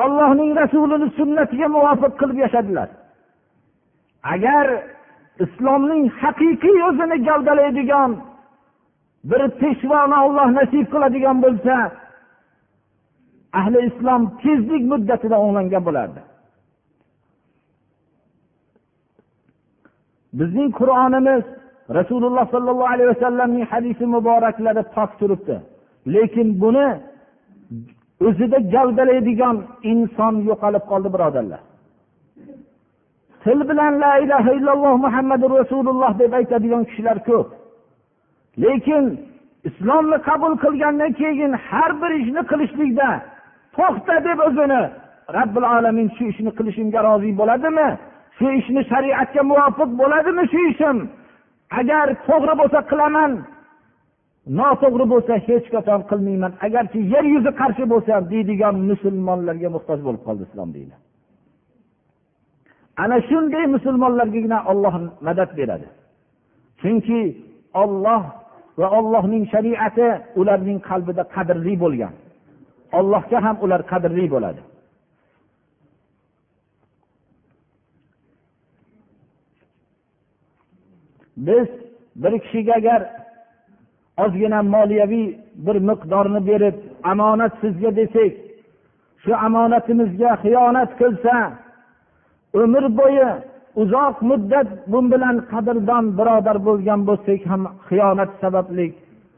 allohning 0.04 0.52
rasulini 0.62 1.08
sunnatiga 1.20 1.68
muvofiq 1.76 2.14
qilib 2.20 2.38
yashadilar. 2.46 2.90
Agar 4.24 4.66
islomning 5.40 6.10
haqiqiy 6.22 6.78
o'zini 6.90 7.18
gavdalaydigan 7.28 8.12
bir 9.24 9.42
peshvoni 9.62 10.18
olloh 10.26 10.48
nasib 10.60 10.86
qiladigan 10.94 11.38
bo'lsa 11.46 11.76
ahli 13.60 13.80
islom 13.90 14.22
tezlik 14.42 14.84
muddatida 14.92 15.38
o'nglangan 15.44 15.84
bo'lardi. 15.88 16.22
Bizning 20.40 20.70
qur'onimiz 20.80 21.44
rasululloh 21.98 22.46
sollallohu 22.54 22.92
alayhi 22.96 23.10
vasallamning 23.14 23.66
hadisi 23.72 24.06
muboraklari 24.16 24.84
pok 24.96 25.12
turibdi. 25.20 25.56
Lekin 26.14 26.48
buni 26.62 26.88
o'zida 28.28 28.58
gavdalaydigan 28.74 29.58
inson 29.92 30.34
yo'qolib 30.50 30.84
qoldi 30.92 31.10
birodarlar. 31.16 31.62
Til 33.44 33.60
bilan 33.70 33.94
la 34.04 34.14
ilaha 34.24 34.52
illalloh 34.58 34.94
muhammadu 35.06 35.46
rasululloh 35.60 36.12
deb 36.20 36.34
aytadigan 36.40 36.84
kishilar 36.90 37.18
ko'p. 37.30 37.48
Lekin 38.64 39.04
islomni 39.70 40.18
qabul 40.28 40.54
qilgandan 40.64 41.12
keyin 41.22 41.52
har 41.68 41.92
bir 42.02 42.12
ishni 42.22 42.42
qilishlikda 42.52 43.10
to'xta 43.78 44.16
deb 44.28 44.40
o'zini. 44.48 44.84
Robbil 45.38 45.66
alamin 45.78 46.08
shu 46.16 46.24
ishni 46.32 46.52
qilishimga 46.58 47.00
rozi 47.08 47.32
bo'ladimi? 47.42 47.88
Shu 48.38 48.48
ishni 48.60 48.82
shariatga 48.92 49.42
muvofiq 49.52 49.90
bo'ladimi 50.02 50.44
shu 50.54 50.62
ishim? 50.72 50.98
Agar 51.80 52.06
to'g'ri 52.28 52.54
bo'lsa 52.62 52.80
qilaman 52.92 53.32
noto'g'ri 54.60 55.06
bo'lsa 55.14 55.34
hech 55.48 55.68
qachon 55.76 56.02
qilmayman. 56.10 56.52
Agarchi 56.66 57.00
yer 57.14 57.26
yuzi 57.34 57.52
qarshi 57.62 57.84
bo'lsa 57.94 58.14
deydigan 58.32 58.76
musulmonlarga 58.90 59.70
muhtoj 59.76 60.00
bo'lib 60.06 60.22
qoldi 60.28 60.44
islom 60.50 60.70
dini. 60.78 60.96
Ana 62.98 63.22
shunday 63.30 63.66
musulmonlargagina 63.76 64.60
olloh 64.72 64.94
madad 65.28 65.50
beradi. 65.58 65.88
Chunki 66.82 67.22
olloh 67.74 68.24
va 68.80 68.88
ollohning 69.00 69.44
shariati 69.54 70.08
ularning 70.40 70.80
qalbida 70.90 71.24
qadrli 71.36 71.74
bo'lgan. 71.84 72.14
Ollohga 73.00 73.38
ham 73.46 73.58
ular 73.64 73.82
qadrli 73.92 74.26
bo'ladi. 74.34 74.62
Biz 81.48 81.68
bir 82.22 82.34
kishiga 82.44 82.74
agar 82.82 83.02
ozgina 84.24 84.60
moliyaviy 84.64 85.28
bir 85.66 85.76
miqdorni 85.90 86.42
berib 86.50 86.76
omonat 87.12 87.54
sizga 87.62 87.92
desak 88.00 88.34
shu 89.24 89.32
omonatimizga 89.48 90.32
xiyonat 90.44 90.92
qilsa 91.02 91.36
umr 92.60 92.84
bo'yi 93.00 93.30
uzoq 93.82 94.16
muddat 94.30 94.70
bu 94.92 95.00
bilan 95.12 95.36
qadrdon 95.52 96.06
birodar 96.18 96.58
bo'lgan 96.68 97.00
bo'lsak 97.10 97.42
ham 97.52 97.64
xiyonat 97.88 98.32
sababli 98.42 98.88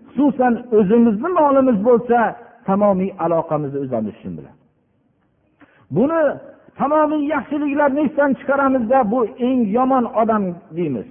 xususan 0.08 0.54
o'zimizni 0.78 1.30
molimiz 1.39 1.78
bo'lsa 1.88 2.19
tamomiy 2.67 3.12
aloqamizni 3.26 3.80
uzamiz 3.86 4.15
shu 4.21 4.30
bilan 4.38 4.56
buni 5.95 6.21
tamomiy 6.80 7.23
yaxshiliklarni 7.34 8.02
esdan 8.08 8.32
chiqaramizda 8.39 8.99
bu 9.12 9.19
eng 9.47 9.62
yomon 9.78 10.06
odam 10.21 10.43
deymiz. 10.78 11.08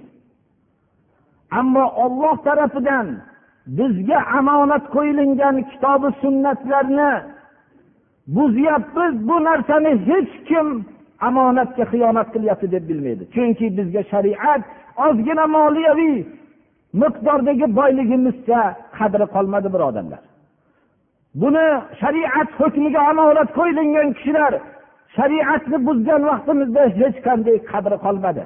Ammo 1.59 1.85
olloh 2.03 2.35
tarafidan 2.47 3.07
bizga 3.77 4.19
omonat 4.39 4.85
qo'yilgan 4.95 5.55
kitobi 5.71 6.09
sunnatlarni 6.21 7.11
buzyapmiz 8.35 9.13
bu 9.27 9.35
narsani 9.47 9.91
hech 10.07 10.33
kim 10.49 10.67
omonatga 11.27 11.83
xiyonat 11.91 12.27
qilyapti 12.33 12.67
deb 12.75 12.83
bilmaydi. 12.89 13.23
Chunki 13.33 13.65
bizga 13.77 14.01
shariat 14.11 14.61
ozgina 15.05 15.45
moliyaviy 15.55 16.17
miqdordagi 17.01 17.67
boyligimizcha 17.79 18.61
qadri 18.97 19.25
qolmadi 19.35 19.69
birodarlar 19.75 20.23
buni 21.41 21.65
shariat 22.01 22.49
hukmiga 22.59 23.01
omonat 23.11 23.49
qo'yilgan 23.57 24.09
kishilar 24.17 24.53
shariatni 25.15 25.77
buzgan 25.87 26.21
vaqtimizda 26.31 26.83
hech 26.99 27.17
qanday 27.27 27.57
qadri 27.71 27.97
qolmadi. 28.05 28.43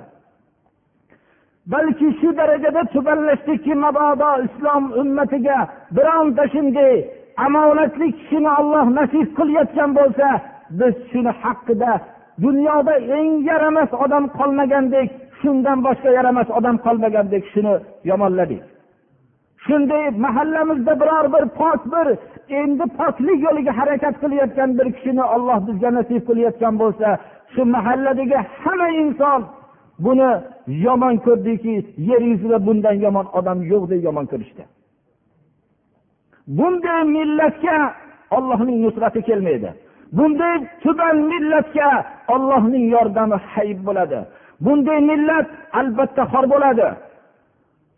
Balki 1.71 2.09
shu 2.19 2.29
darajada 2.39 2.81
tubanlashdikki 2.93 3.73
mabodo 3.85 4.29
islom 4.47 4.83
ummatiga 5.01 5.57
bironta 5.95 6.43
shunday 6.53 6.95
omonatli 7.45 8.07
kishini 8.17 8.51
olloh 8.59 8.85
nasib 8.99 9.27
qilayotgan 9.37 9.89
bo'lsa 9.99 10.27
biz 10.79 10.93
shuni 11.11 11.31
haqida 11.41 11.91
dunyoda 12.45 12.95
eng 13.17 13.31
yaramas 13.49 13.91
odam 14.05 14.25
qolmagandek 14.37 15.09
shundan 15.39 15.79
boshqa 15.87 16.09
yaramas 16.17 16.49
odam 16.59 16.75
qolmagandek 16.85 17.43
shuni 17.53 17.73
yomonladik. 18.09 18.63
Shunday 19.65 20.03
mahallamizda 20.25 20.93
biror 21.01 21.25
bir 21.33 21.43
pok 21.59 21.81
bir 21.93 22.07
endi 22.61 22.85
poklik 22.99 23.39
yo'liga 23.47 23.71
harakat 23.79 24.15
qilayotgan 24.21 24.69
bir 24.77 24.87
kishini 24.95 25.25
olloh 25.35 25.57
bizga 25.67 25.89
nasib 25.97 26.21
qilayotgan 26.29 26.73
bo'lsa 26.81 27.07
shu 27.53 27.61
mahalladagi 27.75 28.37
hamma 28.63 28.89
inson 29.03 29.41
buni 30.05 30.31
yomon 30.85 31.15
ko'rdiki 31.25 31.73
yer 32.09 32.21
yuzida 32.31 32.57
bundan 32.67 32.95
yomon 33.05 33.25
odam 33.39 33.59
yo'q 33.71 33.83
deb 33.91 34.01
yomon 34.07 34.25
ko'rishdi. 34.31 34.63
Bunday 36.57 37.01
millatga 37.15 37.77
ollohning 38.37 38.77
nusrati 38.85 39.21
kelmaydi. 39.29 39.69
Bunday 40.17 40.55
tuban 40.83 41.17
millatga 41.31 41.89
ollohning 42.33 42.85
yordami 42.95 43.37
hayb 43.53 43.79
bo'ladi. 43.87 44.19
Bunday 44.65 44.99
millat 45.11 45.47
albatta 45.79 46.23
xor 46.31 46.45
bo'ladi. 46.53 46.87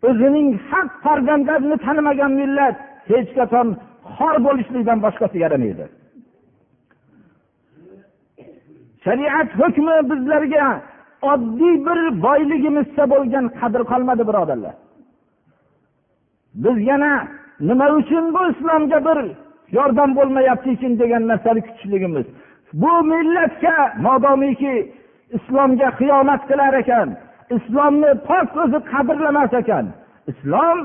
O'zining 0.08 0.48
haq 0.70 0.88
farzandlarini 1.04 1.76
tanimagan 1.86 2.32
millat 2.40 2.76
hech 3.10 3.30
qachon 3.38 3.68
xor 4.16 4.34
bo'lishlikdan 4.46 4.98
boshqasi 5.04 5.36
yaramaydi. 5.44 5.84
Shariat 9.04 9.48
hukmi 9.60 9.96
bizlarga 10.10 10.66
oddiy 11.32 11.74
bir 11.86 12.00
boyligimizda 12.26 13.04
bo'lgan 13.12 13.44
qadr 13.58 13.82
qolmadi 13.90 14.22
birodarlar. 14.30 14.74
Biz 16.64 16.76
yana 16.90 17.12
nima 17.68 17.86
uchun 17.98 18.24
bu 18.34 18.42
islomga 18.52 18.98
bir 19.08 19.18
yordam 19.76 20.10
bo'lmayapti 20.18 20.68
ekan 20.74 20.92
degan 21.02 21.22
narsani 21.30 21.60
kutishligimiz. 21.66 22.26
Bu 22.82 22.92
millatga 23.12 23.76
modomiki 24.06 24.74
islomga 25.36 25.88
xiyonat 25.98 26.42
qilar 26.50 26.72
ekan 26.82 27.08
islomni 27.56 28.10
pok 28.28 28.48
o'zi 28.62 28.78
qadrlamas 28.92 29.52
ekan. 29.62 29.86
Islom 30.32 30.78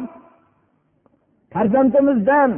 farzandimizdan 1.53 2.51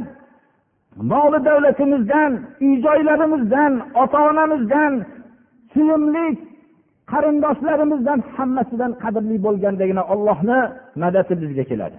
moli 1.12 1.38
davlatimizdan 1.48 2.32
uy 2.64 2.74
joylarimizdan 2.86 3.72
ota 4.02 4.18
onamizdan 4.30 4.92
suyimli 5.72 6.26
qarindoshlarimizdan 7.12 8.20
hammasidan 8.36 8.92
qadrli 9.02 9.36
bo'lgandagina 9.46 10.02
ollohni 10.12 10.60
madadi 11.02 11.34
bizga 11.42 11.64
keladi. 11.70 11.98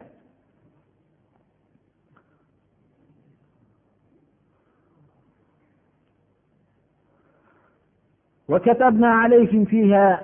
وكتبنا 8.49 9.07
عليهم 9.07 9.65
فيها 9.65 10.21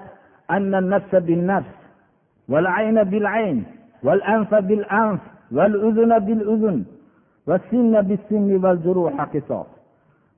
أن 0.52 0.76
النفس 0.76 1.16
بالنفس 1.16 1.76
والعين 2.50 3.04
بالعين 3.04 3.64
والأنف 4.04 4.56
بالأنف 4.56 5.20
والأذن 5.52 6.20
بالأذن 6.20 6.86
والسن 7.48 8.02
بالسن 8.02 8.66
والجروح 8.66 9.22
قصاص. 9.22 9.66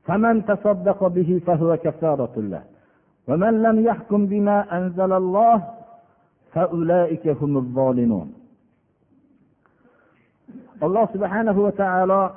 فمن 0.06 0.46
تصدق 0.46 1.08
به 1.08 1.42
فهو 1.48 1.78
كفارة 1.78 2.34
له. 2.38 2.64
ومن 3.28 3.62
لم 3.62 3.86
يحكم 3.86 4.26
بما 4.26 4.78
أنزل 4.78 5.14
الله 5.14 5.64
فأولئك 6.54 7.28
هم 7.28 7.58
الظالمون. 7.58 8.34
الله 10.84 11.06
سبحانه 11.14 11.60
وتعالى 11.60 12.32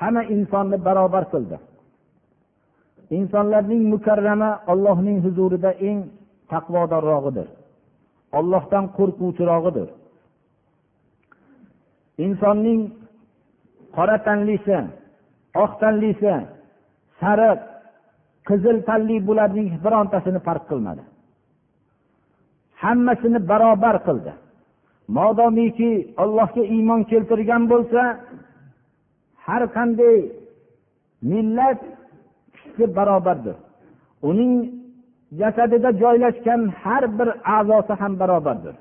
hamma 0.00 0.22
insonni 0.34 0.76
barobar 0.86 1.24
qildi. 1.32 1.56
Insonlarning 3.18 3.82
mukarrama 3.92 4.50
ollohning 4.72 5.18
huzurida 5.24 5.70
eng 5.88 5.98
taqvodorrog'idir. 6.52 7.48
Ollohdan 8.38 8.84
qo'rquvchirog'idir. 8.96 9.88
Insonning 12.26 12.80
qora 13.96 14.16
tanlisi 14.26 14.78
oq 15.64 15.72
tanlisi 15.82 16.34
sariq 17.20 17.58
qizil 18.48 18.76
tanli 18.88 19.16
bularning 19.28 19.68
birontasini 19.84 20.40
farq 20.46 20.64
qilmadi. 20.70 21.02
Hammasini 22.82 23.40
barobar 23.50 23.96
qildi. 24.06 24.32
Modomiki 25.16 25.90
ollohga 26.22 26.62
iymon 26.74 27.00
keltirgan 27.10 27.62
bo'lsa 27.72 28.02
har 29.46 29.62
qanday 29.76 30.18
millat 31.30 31.80
kishisi 32.54 32.84
barobardir. 32.96 33.56
Uning 34.28 34.54
jasadida 35.40 35.90
joylashgan 36.02 36.60
har 36.82 37.04
bir 37.18 37.28
a'zosi 37.56 37.92
ham 38.00 38.12
barobardir. 38.20 38.74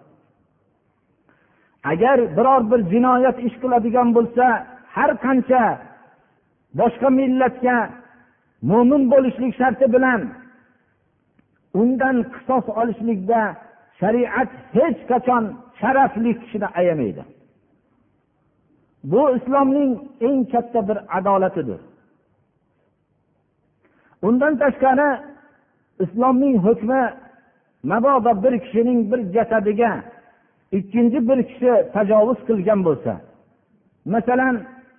Agar 1.92 2.18
biror 2.38 2.62
bir 2.72 2.80
jinoyat 2.92 3.38
ish 3.48 3.56
qiladigan 3.62 4.10
bo'lsa 4.18 4.46
har 4.96 5.12
qancha 5.26 5.64
boshqa 6.80 7.10
millatga 7.20 7.78
mo'min 8.72 9.04
bo'lishlik 9.12 9.54
sharti 9.60 9.86
bilan 9.96 10.22
undan 11.82 12.18
qisos 12.34 12.66
olishlikda 12.82 13.42
shariat 14.00 14.50
hech 14.76 15.00
qachon 15.12 15.44
sharafli 15.80 16.32
kishini 16.40 16.68
ayamaydi. 16.80 17.24
Bu 19.04 19.36
islomning 19.36 20.00
eng 20.22 20.52
katta 20.52 20.88
bir 20.88 20.98
adolatidir. 21.18 21.80
Undan 24.22 24.58
tashqari 24.58 25.20
islomning 26.00 26.58
hukmi 26.58 27.14
mabodo 27.84 28.44
bir 28.44 28.60
kishining 28.60 29.12
bir 29.12 29.20
jasadiga 29.34 30.04
ikkinchi 30.72 31.30
bir 31.30 31.44
kishi 31.50 31.72
tajovuz 31.94 32.40
qilgan 32.48 32.80
bo'lsa 32.88 33.14
masalan 34.14 34.56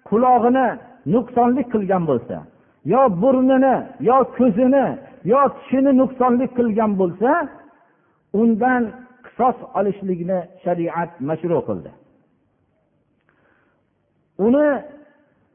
qulog'ini 0.09 0.67
nuqsonlik 1.15 1.67
qilgan 1.75 2.03
bo'lsa 2.11 2.37
yo 2.93 3.03
burnini 3.23 3.77
yo 4.09 4.19
ko'zini 4.37 4.87
yo 5.33 5.41
tishini 5.57 5.93
nuqsonlik 6.01 6.51
qilgan 6.59 6.93
bo'lsa 7.01 7.31
undan 8.41 8.83
qisos 9.27 9.57
olishlikni 9.79 10.39
shariat 10.65 11.11
mashru 11.29 11.61
qildi. 11.69 11.91
Uni 14.47 14.69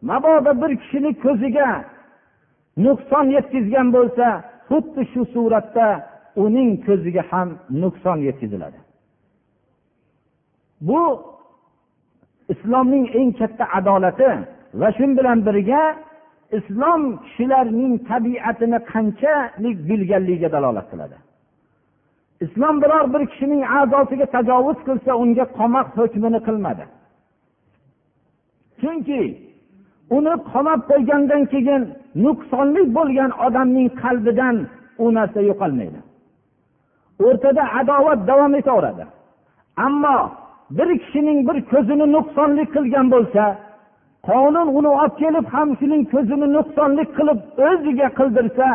mabodo 0.10 0.52
bir 0.62 0.72
kishini 0.82 1.12
ko'ziga 1.24 1.70
nuqson 2.86 3.26
yetkazgan 3.38 3.88
bo'lsa 3.98 4.28
xuddi 4.68 5.02
shu 5.12 5.22
suratda 5.34 5.88
uning 6.46 6.70
ko'ziga 6.88 7.24
ham 7.32 7.50
nuqson 7.82 8.18
yetkaziladi. 8.28 8.80
Bu 10.88 11.02
islomning 12.54 13.06
eng 13.20 13.30
katta 13.40 13.66
adolati 13.80 14.32
va 14.80 14.88
shu 14.98 15.06
bilan 15.18 15.40
birga 15.48 15.84
islom 16.58 17.02
kishilarning 17.26 17.94
tabiatini 18.10 18.80
qanchalik 18.92 19.78
bilganligiga 19.90 20.50
dalolat 20.56 20.88
qiladi. 20.92 21.18
Islom 22.46 22.76
biror 22.84 23.06
bir 23.14 23.24
kishining 23.32 23.62
a'zosiga 23.80 24.26
tajovuz 24.36 24.80
qilsa 24.88 25.12
unga 25.24 25.46
qamoq 25.60 25.88
hukmini 26.00 26.40
qilmadi. 26.48 26.86
Chunki 28.82 29.22
uni 30.18 30.34
qamab 30.52 30.80
qo'ygandan 30.90 31.44
keyin 31.54 31.82
nuqsonli 32.26 32.82
bo'lgan 32.98 33.32
odamning 33.46 33.90
qalbidan 34.04 34.56
u 35.04 35.06
narsa 35.18 35.40
yo'qolmaydi. 35.50 36.00
O'rtada 37.26 37.64
adovat 37.80 38.20
davom 38.30 38.54
etaveradi. 38.62 39.06
Ammo 39.86 40.18
bir 40.78 40.90
kishining 41.02 41.40
bir 41.48 41.58
ko'zini 41.72 42.06
nuqsonli 42.16 42.64
qilgan 42.76 43.08
bo'lsa 43.16 43.44
qonun 44.30 44.68
uni 44.78 44.92
olib 45.02 45.16
kelib 45.22 45.46
ham 45.54 45.70
shuning 45.80 46.04
ko'zini 46.14 46.48
nuqsonli 46.58 47.04
qilib 47.18 47.40
o'ziga 47.70 48.08
qildirsa 48.20 48.68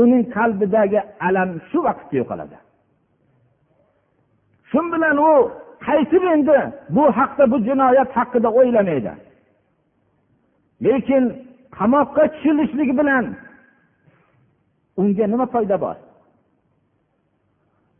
uning 0.00 0.22
qalbidagi 0.36 1.00
alam 1.28 1.50
shu 1.68 1.78
vaqtda 1.86 2.14
yo'qoladi. 2.20 2.56
Shu 4.70 4.80
bilan 4.92 5.16
u 5.30 5.32
qaytib 5.86 6.24
endi 6.34 6.58
bu 6.96 7.04
haqda 7.18 7.44
bu 7.52 7.56
jinoyat 7.68 8.10
haqida 8.18 8.48
o'ylamaydi. 8.58 9.12
Lekin 10.84 11.24
qamoqqa 11.78 12.24
tushilishligi 12.32 12.94
bilan 13.00 13.24
unga 15.00 15.26
nima 15.32 15.46
foyda 15.54 15.76
bor? 15.84 15.96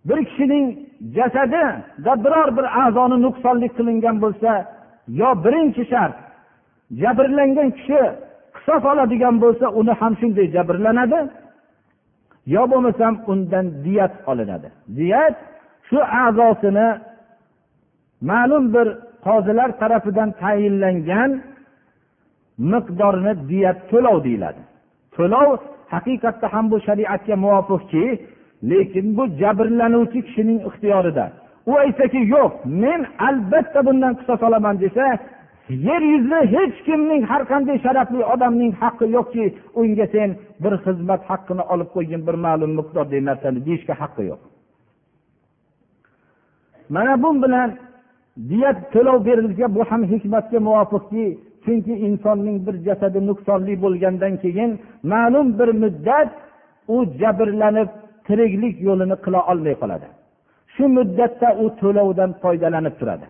Bir 0.08 0.18
kishining 0.28 0.66
jasadida 1.16 2.12
biror 2.24 2.48
bir 2.56 2.66
a'zoni 2.82 3.16
nuqsonlik 3.26 3.72
qilingan 3.78 4.16
bo'lsa 4.24 4.50
yo 5.20 5.30
birinchi 5.44 5.84
shart 5.92 6.16
jabrlangan 7.02 7.70
kishi 7.78 8.00
qisos 8.56 8.82
oladigan 8.92 9.34
bo'lsa 9.44 9.66
uni 9.80 9.92
ham 10.00 10.12
shunday 10.20 10.46
jabrlanadi 10.54 11.20
yo 12.54 12.62
bo'lmasam 12.70 13.14
undan 13.32 13.66
diyat 13.84 14.14
olinadi. 14.30 14.68
Diyat 14.98 15.34
shu 15.88 15.98
a'zosini 16.22 16.88
ma'lum 18.30 18.64
bir 18.74 18.86
qozilar 19.26 19.70
tarafidan 19.80 20.30
tayinlangan 20.42 21.30
miqdorini 22.58 23.32
diyat 23.48 23.78
to'lov 23.90 24.24
deyiladi. 24.26 24.62
To'lov 25.16 25.48
haqiqatda 25.94 26.46
ham 26.54 26.64
bu 26.72 26.76
shariatga 26.86 27.36
muvofiqki 27.44 28.04
lekin 28.70 29.06
bu 29.16 29.24
jabrlanuvchi 29.40 30.20
kishining 30.26 30.60
ixtiyorida. 30.68 31.24
U 31.70 31.72
aytsaki 31.84 32.20
yo'q 32.34 32.52
men 32.82 33.00
albatta 33.28 33.80
bundan 33.86 34.12
qisos 34.18 34.40
olaman 34.48 34.76
desa 34.84 35.06
yer 35.88 36.02
yuzida 36.12 36.40
hech 36.54 36.76
kimning 36.86 37.22
har 37.30 37.42
qanday 37.52 37.76
sharafli 37.84 38.22
odamning 38.34 38.72
haqqi 38.82 39.06
yo'qki 39.16 39.44
unga 39.80 40.06
sen 40.14 40.30
bir 40.62 40.72
xizmat 40.84 41.22
haqqini 41.30 41.64
olib 41.72 41.88
qo'ygin 41.94 42.20
bir 42.26 42.36
ma'lum 42.46 42.72
miqdordagi 42.78 43.24
narsani 43.30 43.60
deyishga 43.66 43.94
haqqi 44.02 44.22
yo'q. 44.30 44.42
Mana 46.94 47.12
bu 47.22 47.30
bilan 47.42 47.70
diyat 48.50 48.78
to'lov 48.92 49.18
berilsa 49.28 49.66
bu 49.76 49.82
ham 49.90 50.02
hikmatga 50.12 50.58
muvofiqki 50.68 51.24
chunki 51.66 51.94
insonning 52.08 52.58
bir 52.66 52.74
jasadi 52.86 53.20
nuqsonli 53.28 53.74
bo'lgandan 53.84 54.34
keyin 54.42 54.70
ma'lum 55.12 55.46
bir 55.58 55.70
muddat 55.82 56.30
u 56.94 56.96
jabrlanib 57.20 57.88
tiriklik 58.26 58.76
yo'lini 58.88 59.16
qila 59.24 59.40
olmay 59.50 59.74
qoladi. 59.82 60.06
Shu 60.74 60.84
muddatda 60.96 61.48
u 61.62 61.64
to'lovdan 61.80 62.30
foydalanib 62.42 62.94
turadi. 63.00 63.26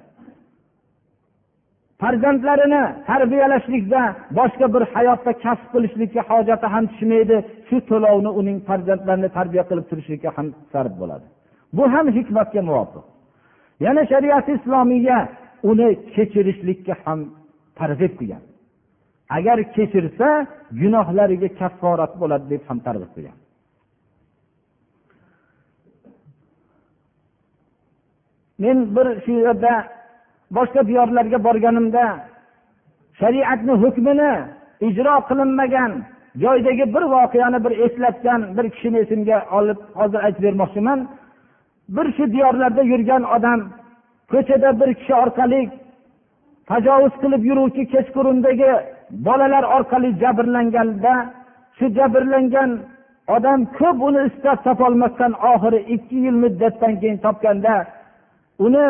Farzandlarini 2.00 2.82
tarbiyalashlikda 3.08 4.00
boshqa 4.38 4.66
bir 4.74 4.82
hayotda 4.94 5.32
kasb 5.44 5.66
qilishlikka 5.74 6.22
hojati 6.30 6.66
ham 6.74 6.84
tushmaydi. 6.90 7.36
Shu 7.68 7.76
to'lovni 7.90 8.30
uning 8.40 8.58
farzandlarini 8.68 9.28
tarbiya 9.36 9.64
qilib 9.70 9.86
turishlikka 9.90 10.30
ham 10.36 10.46
sarf 10.72 10.92
bo'ladi. 11.00 11.26
Bu 11.76 11.84
ham 11.94 12.06
hikmatga 12.16 12.62
muvofiq. 12.68 13.04
Yana 13.84 14.02
shariat 14.10 14.46
islomiya 14.56 15.18
uni 15.70 15.88
kechirishlikka 16.14 16.94
ham 17.04 17.20
targ'ib 17.78 18.12
qilgan. 18.18 18.42
Agar 19.36 19.58
kechirsa 19.74 20.28
gunohlariga 20.80 21.48
kafforat 21.60 22.12
bo'ladi 22.20 22.46
deb 22.52 22.62
ham 22.68 22.78
targ'ib 22.86 23.10
qilgan. 23.16 23.36
Men 28.62 28.78
bir 28.96 29.06
shu 29.24 29.32
yerda 29.46 29.72
boshqa 30.56 30.82
diyorlarga 30.90 31.38
borganimda 31.46 32.04
shariatni 33.20 33.74
hukmini 33.82 34.32
ijro 34.88 35.14
qilinmagan 35.28 35.92
joydagi 36.42 36.84
bir 36.94 37.04
voqeani 37.14 37.58
bir 37.64 37.72
eslatgan 37.84 38.40
bir 38.56 38.66
kishini 38.74 38.98
esimga 39.04 39.38
olib 39.58 39.78
hozir 39.98 40.20
aytib 40.26 40.42
bermoqchiman. 40.46 40.98
Bir 41.96 42.06
shu 42.16 42.24
diyorlarda 42.34 42.82
yurgan 42.92 43.22
odam 43.36 43.60
ko'chada 44.32 44.68
bir 44.80 44.90
kishi 44.98 45.14
orqali 45.24 45.60
tajovuz 46.70 47.14
qilib 47.22 47.42
yuruvchi 47.50 47.82
kechqurundagi 47.92 48.70
bolalar 49.26 49.64
orqali 49.76 50.10
jabrlanganda 50.22 51.14
shu 51.76 51.86
jabrlangan 51.98 52.70
odam 53.36 53.60
ko'p 53.78 53.98
uni 54.08 54.20
istab 54.30 54.58
topolmasdan 54.66 55.32
oxiri 55.52 55.80
ikki 55.94 56.16
yil 56.24 56.36
muddatdan 56.44 56.92
keyin 57.00 57.18
topganda 57.26 57.74
uni 58.66 58.86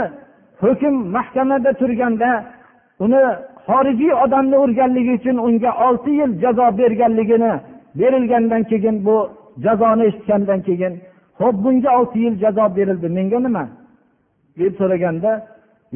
hukm 0.62 0.94
mahkamada 1.16 1.70
turganda 1.80 2.30
uni 3.04 3.22
xorijiy 3.66 4.12
odamni 4.24 4.56
urganligi 4.64 5.12
uchun 5.18 5.36
unga 5.48 5.70
olti 5.86 6.10
yil 6.20 6.32
jazo 6.42 6.66
berganligini 6.80 7.52
berilgandan 7.98 8.62
keyin 8.70 8.96
bu 9.06 9.16
jazoni 9.64 10.02
eshitgandan 10.10 10.60
keyin 10.68 10.94
ho'p 11.40 11.56
bunga 11.64 11.90
olti 11.98 12.18
yil 12.24 12.34
jazo 12.42 12.64
berildi 12.76 13.08
menga 13.16 13.38
nima? 13.46 13.64
deb 14.58 14.72
so'raganda 14.80 15.32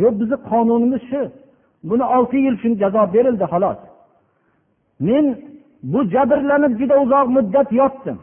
yo'q 0.03 0.15
bizni 0.21 0.37
qonunimiz 0.51 1.03
shu. 1.11 1.23
Buni 1.89 2.05
olti 2.17 2.37
yil 2.37 2.55
uchun 2.59 2.73
jazo 2.83 3.03
berildi 3.15 3.47
xolos. 3.53 3.79
Men 5.07 5.25
bu 5.93 6.01
jabrlanib 6.15 6.73
juda 6.81 6.95
uzoq 7.05 7.27
muddat 7.37 7.69
yotdim. 7.81 8.19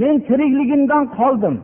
Men 0.00 0.14
tirikligimdan 0.28 1.04
qoldim. 1.18 1.56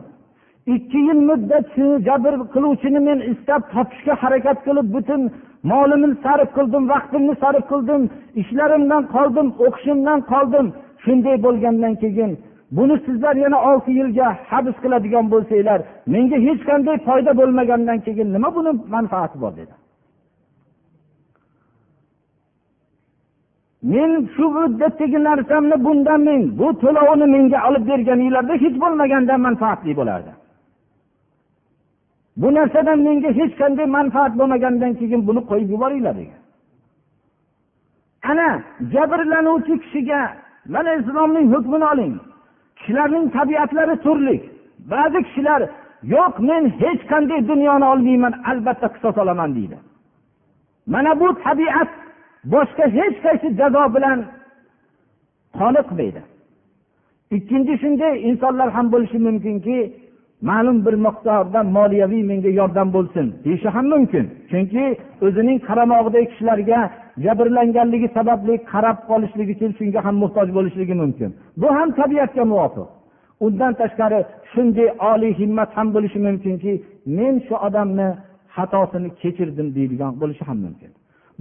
Ikki 0.75 0.99
yil 1.07 1.19
muddat 1.29 1.65
shu 1.75 1.85
jabr 2.07 2.33
qiluvchini 2.53 2.99
men 3.07 3.19
istab 3.31 3.61
topishga 3.73 4.13
harakat 4.23 4.57
qilib 4.65 4.87
butun 4.95 5.21
molimni 5.71 6.15
sarf 6.23 6.49
qildim 6.57 6.83
vaqtimni 6.93 7.33
sarf 7.43 7.63
qildim 7.71 8.01
ishlarimdan 8.41 9.03
qoldim 9.15 9.47
o'qishimdan 9.65 10.19
qoldim. 10.31 10.65
Shunday 11.03 11.37
bo'lgandan 11.45 11.93
keyin 12.03 12.31
buni 12.77 12.95
sizlar 13.05 13.35
yana 13.45 13.59
olti 13.69 13.91
yilga 13.99 14.27
habs 14.51 14.75
qiladigan 14.83 15.25
bo'lsanglar 15.33 15.79
menga 16.13 16.37
hech 16.47 16.61
qanday 16.69 16.97
foyda 17.07 17.31
bo'lmagandan 17.39 17.99
keyin 18.05 18.27
nima 18.35 18.49
buni 18.57 18.71
manfaati 18.95 19.37
bor 19.43 19.53
dedi. 19.59 19.73
Men 23.91 24.11
shu 24.35 24.45
muddatdagi 24.57 25.19
narsamni 25.29 25.77
bundan 25.85 26.21
men 26.27 26.41
bu 26.59 26.67
to'lovini 26.81 27.27
menga 27.35 27.59
olib 27.67 27.83
berganinglarda 27.91 28.53
hech 28.63 28.75
bo'lmaganda 28.83 29.33
manfaatli 29.47 29.93
bo'lardi. 29.99 30.31
Bu 32.41 32.47
narsadan 32.57 32.99
menga 33.07 33.29
hech 33.39 33.53
qanday 33.61 33.87
manfaat 33.97 34.33
bo'lmagandan 34.39 34.93
keyin 34.99 35.21
buni 35.27 35.41
qo'yib 35.49 35.69
yuboringlar 35.75 36.15
degan. 36.21 36.41
Ana 38.29 38.49
jabrlanuvchi 38.93 39.75
kishiga 39.83 40.21
mana 40.73 40.91
islomning 40.99 41.47
hukmini 41.53 41.85
oling. 41.93 42.13
Kishilarning 42.77 43.25
tabiatlari 43.37 43.95
turli. 44.05 44.37
Ba'zi 44.91 45.19
kishilar 45.27 45.61
yo'q 46.15 46.33
men 46.49 46.63
hech 46.81 47.01
qanday 47.11 47.39
dunyoni 47.51 47.85
olmayman 47.93 48.33
albatta 48.51 48.87
qisos 48.95 49.15
olaman 49.23 49.49
deydi. 49.57 49.77
Mana 50.93 51.11
bu 51.19 51.27
tabiat 51.45 51.89
boshqa 52.53 52.85
hech 52.97 53.17
qaysi 53.25 53.47
jazo 53.59 53.83
bilan 53.95 54.19
qoniqmaydi 55.59 56.21
ikkinchi 57.37 57.73
shunday 57.83 58.13
insonlar 58.29 58.69
ham 58.77 58.87
bo'lishi 58.93 59.17
mumkinki 59.27 59.77
ma'lum 60.49 60.77
bir 60.85 60.95
miqdorda 61.05 61.59
moliyaviy 61.77 62.23
menga 62.31 62.51
yordam 62.59 62.87
bo'lsin 62.95 63.25
deyishi 63.45 63.69
ham 63.75 63.85
mumkin. 63.93 64.25
Chunki 64.51 64.83
o'zining 65.25 65.57
qaramog'idagi 65.67 66.27
kishilarga 66.31 66.79
jabrlanganligi 67.25 68.07
sababli 68.17 68.53
qarab 68.71 68.97
qolishlik 69.09 69.47
uchun 69.55 69.71
shunga 69.77 69.99
ham 70.05 70.15
muhtoj 70.23 70.47
bo'lishligi 70.57 70.95
mumkin. 71.01 71.29
Bu 71.61 71.67
ham 71.77 71.89
tabiatga 71.99 72.43
muvofiq. 72.51 72.87
Undan 73.45 73.73
tashqari 73.81 74.19
shunday 74.51 74.89
oliy 75.11 75.33
himmat 75.41 75.69
ham 75.77 75.87
bo'lishi 75.95 76.19
mumkinki 76.27 76.71
men 77.17 77.35
shu 77.45 77.55
odamni 77.67 78.07
xatosini 78.55 79.09
kechirdim 79.21 79.67
deydigan 79.77 80.11
bo'lishi 80.21 80.43
ham 80.49 80.57
mumkin. 80.65 80.91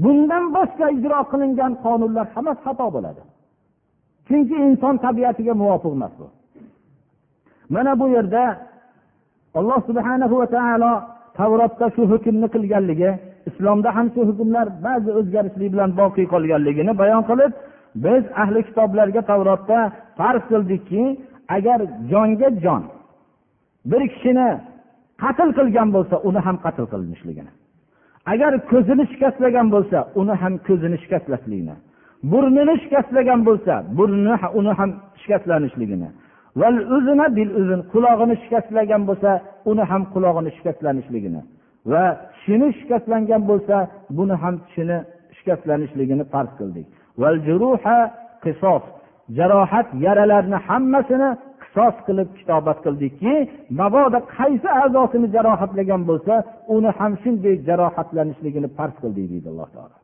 Bundan 0.02 0.44
boshqa 0.56 0.86
ijro 0.96 1.18
qilingan 1.32 1.72
qonunlar 1.84 2.26
hammasi 2.34 2.60
xato 2.66 2.86
bo'ladi. 2.96 3.22
Chunki 4.28 4.56
inson 4.66 4.94
tabiatiga 5.04 5.54
muvofiq 5.62 5.92
emas 5.98 6.12
bu. 6.20 6.26
Mana 7.74 7.92
bu 8.00 8.06
yerda 8.16 8.44
alloh 9.58 9.80
subhana 9.88 10.26
va 10.32 10.46
taolo 10.56 10.92
tavrotda 11.38 11.86
shu 11.94 12.02
hukmni 12.12 12.48
qilganligi 12.54 13.10
islomda 13.48 13.88
ham 13.96 14.06
shu 14.14 14.20
hukmlar 14.28 14.66
ba'zi 14.86 15.10
o'zgarishlik 15.18 15.70
bilan 15.74 15.90
boqiy 16.00 16.26
qolganligini 16.32 16.92
bayon 17.02 17.22
qilib 17.30 17.52
biz 18.04 18.22
ahli 18.42 18.60
kitoblarga 18.68 19.22
tavrotda 19.30 19.78
farz 20.18 20.42
qildikki 20.50 21.02
agar 21.56 21.78
jonga 22.12 22.48
jon 22.64 22.82
bir 23.90 24.02
kishini 24.12 24.48
qatl 25.22 25.48
qilgan 25.58 25.88
bo'lsa 25.96 26.16
uni 26.28 26.40
ham 26.46 26.56
qatl 26.64 26.84
qilinishligini 26.92 27.52
agar 28.32 28.52
ko'zini 28.70 29.04
shikastlagan 29.12 29.66
bo'lsa 29.74 29.98
uni 30.20 30.34
ham 30.42 30.54
ko'zini 30.66 30.96
shikastlashligini 31.02 31.74
burnini 32.30 32.74
shikastlagan 32.82 33.40
bo'lsa 33.48 33.74
burnini 33.98 34.36
uni 34.58 34.72
ham 34.78 34.90
shikastlanishligini. 35.22 36.08
Qulog'ini 37.92 38.34
shikastlagan 38.42 39.02
bo'lsa 39.08 39.30
uni 39.70 39.84
ham 39.90 40.02
qulog'ini 40.14 40.50
shikastlanishligini. 40.56 41.40
Va 41.92 42.04
tishini 42.32 42.68
shikastlangan 42.80 43.42
bo'lsa 43.50 43.76
buni 44.16 44.34
ham 44.42 44.54
tishini 44.64 44.98
shikastlanishligini 45.38 46.24
farz 46.32 46.50
qildik. 46.60 46.86
Jarohat 49.38 49.88
yaralarni 50.06 50.58
hammasini 50.66 51.28
qisos 51.71 51.95
qilib 52.07 52.29
kitobat 52.39 52.77
qildikki 52.85 53.33
mabodo 53.79 54.19
qaysi 54.37 54.69
a'zosini 54.81 55.27
jarohatlagan 55.35 56.01
bo'lsa 56.09 56.33
uni 56.75 56.89
ham 56.97 57.13
shunday 57.23 57.55
jarohatlanishligini 57.67 58.69
farz 58.77 58.95
qildik 59.03 59.25
deydi 59.31 59.47
alloh 59.53 59.69
taolo 59.75 59.95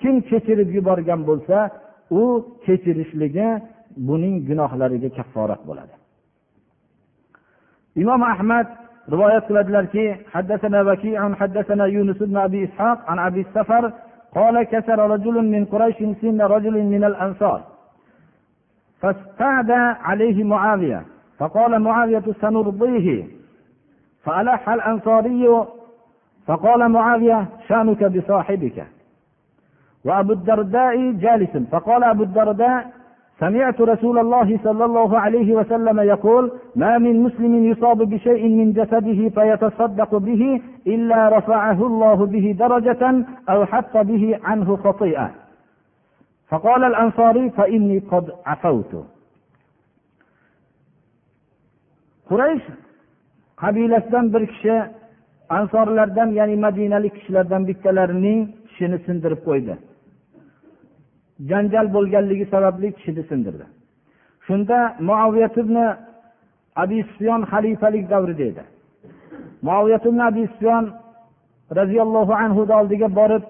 kim 0.00 0.14
kechirib 0.30 0.68
yuborgan 0.76 1.20
bo'lsa 1.30 1.56
u 2.20 2.22
kechirishligi 2.64 3.48
buning 4.08 4.34
gunohlariga 4.48 5.10
kafforat 5.18 5.62
bo'ladi 5.68 5.94
imom 8.02 8.22
ahmad 8.34 8.66
rivoyat 9.12 9.44
qiladilarki 9.48 10.04
حدثنا 10.34 10.78
وكيع 10.88 11.20
حدثنا 11.40 11.84
يونس 11.96 12.20
بن 12.30 12.36
ابي 12.46 12.60
اسحاق 12.66 12.98
عن 13.10 13.18
ابي 13.28 13.40
السفر 13.46 13.84
قال 14.36 14.56
كسر 14.72 14.98
رجل 15.14 15.36
من 15.54 15.62
قريش 15.72 15.98
سن 16.20 16.40
رجل 16.54 16.76
من 16.94 17.02
الانصار 17.10 17.60
فاستعدى 19.01 19.95
عليه 20.03 20.43
معاوية 20.43 21.05
فقال 21.39 21.79
معاوية 21.79 22.23
سنرضيه. 22.41 23.25
فألح 24.23 24.69
الأنصاري 24.69 25.65
فقال 26.47 26.89
معاوية 26.89 27.45
شأنك 27.67 28.03
بصاحبك. 28.03 28.87
وأبو 30.05 30.33
الدرداء 30.33 31.11
جالس 31.11 31.57
فقال 31.71 32.03
أبو 32.03 32.23
الدرداء 32.23 32.87
سمعت 33.39 33.81
رسول 33.81 34.19
الله 34.19 34.59
صلى 34.63 34.85
الله 34.85 35.19
عليه 35.19 35.53
وسلم 35.55 35.99
يقول 35.99 36.51
ما 36.75 36.97
من 36.97 37.23
مسلم 37.23 37.65
يصاب 37.65 37.97
بشيء 37.97 38.47
من 38.49 38.73
جسده 38.73 39.29
فيتصدق 39.29 40.15
به 40.17 40.61
إلا 40.87 41.37
رفعه 41.37 41.87
الله 41.87 42.25
به 42.25 42.55
درجة 42.59 43.25
أو 43.49 43.65
حط 43.65 43.97
به 43.97 44.39
عنه 44.43 44.75
خطيئة. 44.75 45.31
فقال 46.50 46.84
الأنصاري 46.84 47.50
فإني 47.50 47.98
قد 47.98 48.24
عفوت 48.46 48.92
quraysh 52.32 52.66
qabilasidan 53.62 54.26
bir 54.34 54.42
kishi 54.52 54.74
ansorlardan 55.56 56.28
ya'ni 56.38 56.56
madinalik 56.66 57.14
kishilardan 57.18 57.62
bittalarining 57.68 58.40
tishini 58.66 58.98
sindirib 59.06 59.40
qo'ydi 59.48 59.74
janjal 61.50 61.86
bo'lganligi 61.96 62.46
sababli 62.54 62.88
tishini 62.96 63.22
sindirdi 63.30 63.66
shunda 64.46 64.78
muaviyat 65.08 65.56
ibn 65.62 65.76
abi 66.82 66.98
sufyon 67.10 67.40
xalifalik 67.52 68.04
davrida 68.12 68.44
edi 68.50 68.64
muaviyat 69.66 70.04
ibn 70.10 70.18
abi 70.30 70.42
sufyon 70.52 70.84
roziyallohu 71.78 72.32
anhuni 72.44 72.72
oldiga 72.80 73.08
borib 73.20 73.44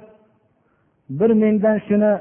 bir 1.18 1.30
mendan 1.42 1.76
shuni 1.88 2.12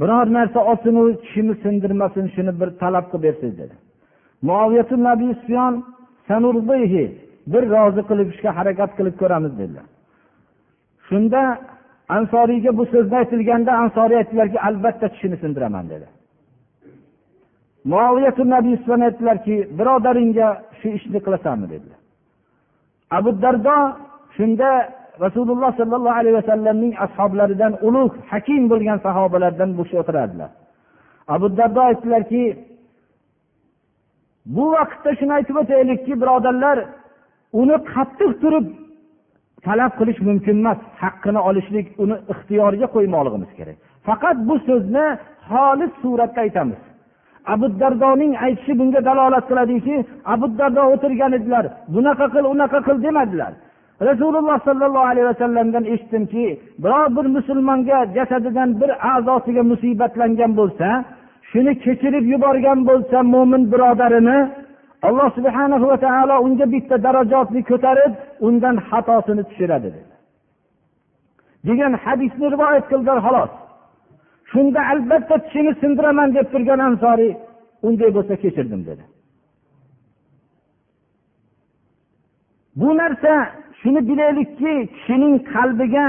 biror 0.00 0.26
narsa 0.36 0.60
olsinu 0.70 1.00
tishimni 1.22 1.54
sindirmasin 1.62 2.26
shuni 2.34 2.52
bir 2.60 2.68
talab 2.82 3.06
qilib 3.12 3.22
bersangiz 3.26 3.56
dedi. 3.62 3.74
Bir 7.52 7.62
rozi 7.74 8.02
qilishga 8.10 8.50
harakat 8.58 8.90
qilib 8.98 9.16
ko'ramiz 9.22 9.52
dedilar 9.60 9.86
shunda 11.08 11.42
ansoriyga 12.16 12.70
bu 12.78 12.84
so'zni 12.92 13.16
aytilganda 13.22 13.72
ansoriy 13.82 14.16
aytdilarki 14.22 14.58
albatta 14.68 15.06
tishini 15.14 15.36
sindiraman 15.42 15.86
dedi. 15.92 16.06
Aytdilarki 19.06 19.54
birodaringga 19.78 20.48
shu 20.80 20.88
ishni 20.98 21.18
qilasanmi 21.26 21.66
dedilar 21.74 22.00
abu 23.10 23.30
dardo 23.42 23.76
shunda 24.36 24.70
rasululloh 25.24 25.70
sollallohu 25.80 26.18
alayhi 26.20 26.36
vasallamning 26.40 26.92
ashoblaridan 27.04 27.72
ulug' 27.88 28.14
hakim 28.30 28.62
bo'lgan 28.72 28.98
sahobalardan 29.06 29.70
bu 29.76 29.82
kishi 29.84 29.96
o'tiradilar 30.02 30.50
abu 31.34 31.46
dardo 31.58 31.80
aytdilarki 31.90 32.42
bu 34.54 34.64
vaqtda 34.76 35.10
shuni 35.18 35.32
aytib 35.38 35.56
o'taylikki 35.62 36.12
birodarlar 36.22 36.78
uni 37.60 37.76
qattiq 37.92 38.32
turib 38.42 38.66
talab 39.66 39.92
qilish 39.98 40.20
mumkin 40.28 40.56
emas. 40.62 40.78
Haqqini 41.02 41.40
olishlik 41.48 41.86
uni 42.02 42.16
ixtiyoriga 42.32 42.86
qo'ymoqligimiz 42.94 43.50
kerak. 43.58 43.76
Faqat 44.06 44.36
bu 44.48 44.54
so'zni 44.68 45.06
xolis 45.48 45.92
suratda 46.02 46.40
aytamiz. 46.46 46.80
Abu 47.54 47.66
dardoning 47.80 48.32
aytishi 48.46 48.72
bunga 48.80 49.00
dalolat 49.08 49.44
qiladiki 49.50 49.94
abu 50.34 50.46
dardo 50.58 50.82
o'tirgan 50.92 51.32
edilar. 51.38 51.64
Bunaqa 51.94 52.26
qil 52.34 52.44
unaqa 52.54 52.78
qil 52.86 52.96
demadilar. 53.06 53.52
Rasululloh 54.08 54.58
sollallohu 54.68 55.06
alayhi 55.12 55.28
vasallamdan 55.32 55.84
eshitdimki 55.92 56.46
biror 56.82 57.06
bir 57.16 57.26
musulmonga 57.36 57.98
jasadidan 58.16 58.70
bir 58.80 58.90
a'zosiga 59.12 59.62
musibatlangan 59.72 60.52
bo'lsa 60.60 60.88
shuni 61.50 61.72
kechirib 61.84 62.24
yuborgan 62.32 62.78
bo'lsa 62.88 63.18
mo'min 63.34 63.62
birodarini 63.72 64.38
alloh 65.08 65.28
subhana 65.36 65.76
va 65.90 65.96
taolo 66.06 66.36
unga 66.46 66.66
bitta 66.74 66.96
darajotni 67.06 67.60
ko'tarib 67.70 68.12
undan 68.46 68.76
xatosini 68.88 69.42
tushiradi 69.48 69.88
dedi. 69.96 70.12
Degan 71.68 71.92
hadisni 72.04 72.46
rivoyat 72.54 72.84
qildilar 72.90 73.18
xolos. 73.26 73.52
Shunda 74.50 74.80
albatta 74.92 75.36
tishini 75.44 75.72
sindiraman 75.82 76.28
deb 76.36 76.46
turgan 76.52 76.80
ansoriy 76.88 77.32
unday 77.86 78.10
bo'lsa 78.16 78.34
kechirdim 78.42 78.82
dedi. 78.90 79.04
Bu 82.80 82.88
narsa 83.00 83.32
shuni 83.80 84.00
bilaylikki 84.08 84.72
kishining 84.94 85.34
qalbiga 85.52 86.08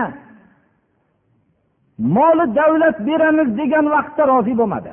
moli 2.16 2.46
davlat 2.60 2.98
beramiz 3.08 3.50
degan 3.60 3.86
vaqtda 3.96 4.24
rozi 4.32 4.54
bo'lmadi. 4.62 4.92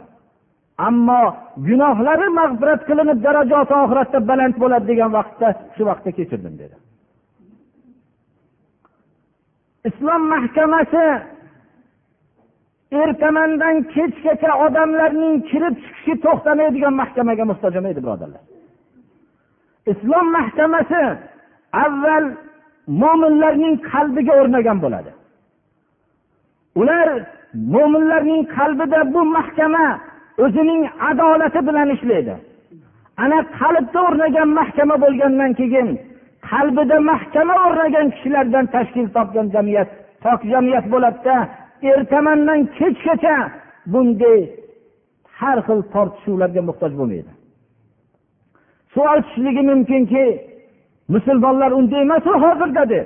Ammo 0.89 1.23
gunohlari 1.67 2.29
mag'firat 2.41 2.83
qilinib 2.89 3.19
darajasi 3.27 3.75
oxiratda 3.85 4.19
baland 4.31 4.55
bo'ladi 4.63 4.87
degan 4.91 5.11
vaqtda 5.19 5.49
shu 5.75 5.83
vaqtda 5.91 6.11
kechirdim 6.19 6.55
dedi. 6.63 6.77
Islom 9.89 10.23
mahkamasi 10.35 11.05
ertamandan 13.03 13.77
kechgacha 13.95 14.53
odamlarning 14.67 15.35
kirib 15.51 15.75
chiqishi 15.83 16.15
to'xtamaydigan 16.25 16.95
mahkamaga 17.03 17.45
muhtoj 17.51 17.75
edi 17.93 18.01
birodarlar. 18.05 18.43
Islom 19.93 20.27
mahkamasi 20.39 21.03
avval 21.85 22.25
mo'minlarning 23.03 23.75
qalbiga 23.91 24.33
o'rnagan 24.41 24.79
bo'ladi. 24.85 25.11
Ular 26.81 27.09
mo'minlarning 27.75 28.43
qalbida 28.57 29.01
bu 29.15 29.21
mahkama 29.37 29.87
o'zining 30.45 30.83
adolati 31.11 31.61
bilan 31.69 31.89
ishlaydi. 31.97 32.35
Ana 33.25 33.39
qalbda 33.61 33.99
o'rnagan 34.09 34.49
mahkama 34.61 34.97
bo'lgandan 35.05 35.53
keyin 35.61 35.89
qalbida 36.51 36.97
mahkama 37.11 37.55
o'rnagan 37.67 38.07
kishilardan 38.15 38.65
tashkil 38.75 39.07
topgan 39.17 39.47
jamiyat 39.55 39.89
pok 40.25 40.41
jamiyat 40.53 40.87
bo'ladida 40.93 41.37
ertamandan 41.91 42.61
kechgacha 42.79 43.37
bunday 43.93 44.41
har 45.41 45.59
xil 45.67 45.81
tortishuvlarga 45.95 46.63
muhtoj 46.69 46.93
bo'lmaydi. 46.99 47.33
Savol 48.95 49.19
tushishligi 49.25 49.63
mumkinki 49.71 50.25
musulmonlar 51.09 51.71
unday 51.79 52.01
emasu 52.03 52.31
hozir 52.45 52.71
dedi 52.75 53.01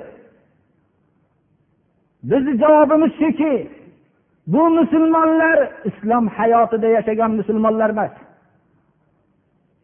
bizni 2.23 2.53
javobimiz 2.61 3.11
shuki 3.21 3.53
bu 4.47 4.69
musulmonlar 4.69 5.69
islom 5.85 6.27
hayotida 6.27 6.87
yashagan 6.87 7.31
musulmonlar 7.31 7.89
emas. 7.89 8.11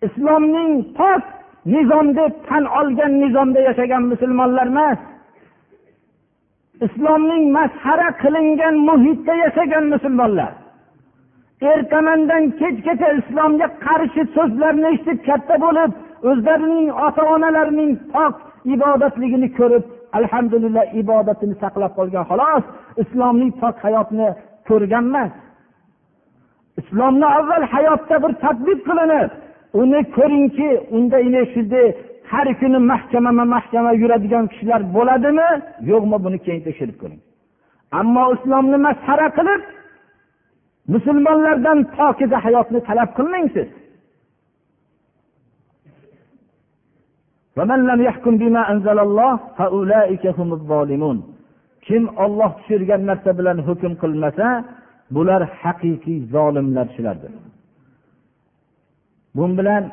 Islomning 0.01 0.72
pok 0.97 1.24
nizom 1.65 2.15
deb 2.15 2.34
tan 2.47 2.65
olgan 2.80 3.13
nizomda 3.22 3.59
yashagan 3.59 4.03
musulmonlar 4.03 4.67
emas. 4.67 4.99
Islomning 6.86 7.43
masxara 7.57 8.09
qilingan 8.22 8.76
muhitda 8.88 9.34
yashagan 9.36 9.86
musulmonlar. 9.93 10.51
Ertamandan 11.61 12.43
kechgacha 12.59 13.09
islomga 13.20 13.67
qarshi 13.86 14.24
so'zlarni 14.36 14.88
eshitib 14.93 15.20
katta 15.28 15.55
bo'lib 15.65 15.91
o'zlarining 16.30 16.88
ota 17.05 17.24
onalarining 17.36 17.91
pok 18.13 18.36
ibodatligini 18.76 19.47
ko'rib 19.59 19.84
alhamdulillah 20.20 20.86
ibodatini 21.01 21.55
saqlab 21.63 21.91
qolgan 21.99 22.24
xolos 22.32 22.63
islomning 23.03 23.51
pok 23.61 23.76
hayotini 23.86 24.30
ko'rgan 24.70 25.05
emas 25.11 25.32
islomni 26.82 27.28
avval 27.38 27.63
hayotda 27.74 28.15
bir 28.24 28.32
tadbiq 28.43 28.80
qilinib 28.89 29.30
uni 29.82 29.99
ko'ringki 30.17 30.70
unda 30.95 31.17
shunday 31.53 31.88
har 32.32 32.47
kuni 32.59 32.80
mahkamama 32.91 33.45
mahkama 33.55 33.91
yuradigan 34.01 34.45
kishilar 34.51 34.82
bo'ladimi? 34.95 35.49
Yo'qmi 35.91 36.17
buni 36.26 36.38
keyin 36.45 36.61
tekshirib 36.67 36.97
ko'ring. 37.01 37.22
Ammo 37.99 38.24
islomni 38.36 38.78
masxara 38.88 39.28
qilib 39.38 39.61
musulmonlardan 40.93 41.80
pokiza 41.97 42.38
hayotni 42.45 42.80
talab 42.88 43.09
qilmang 43.17 43.47
siz 43.55 43.67
kim 51.88 52.03
olloh 52.24 52.51
tushirgan 52.57 53.01
narsa 53.10 53.32
bilan 53.39 53.57
hukm 53.68 53.93
qilmasa 54.01 54.47
bular 55.16 55.41
haqiqiy 55.62 56.20
zolimlar 56.34 56.88
shulardir 56.95 57.34
bu 59.36 59.57
bilan 59.57 59.84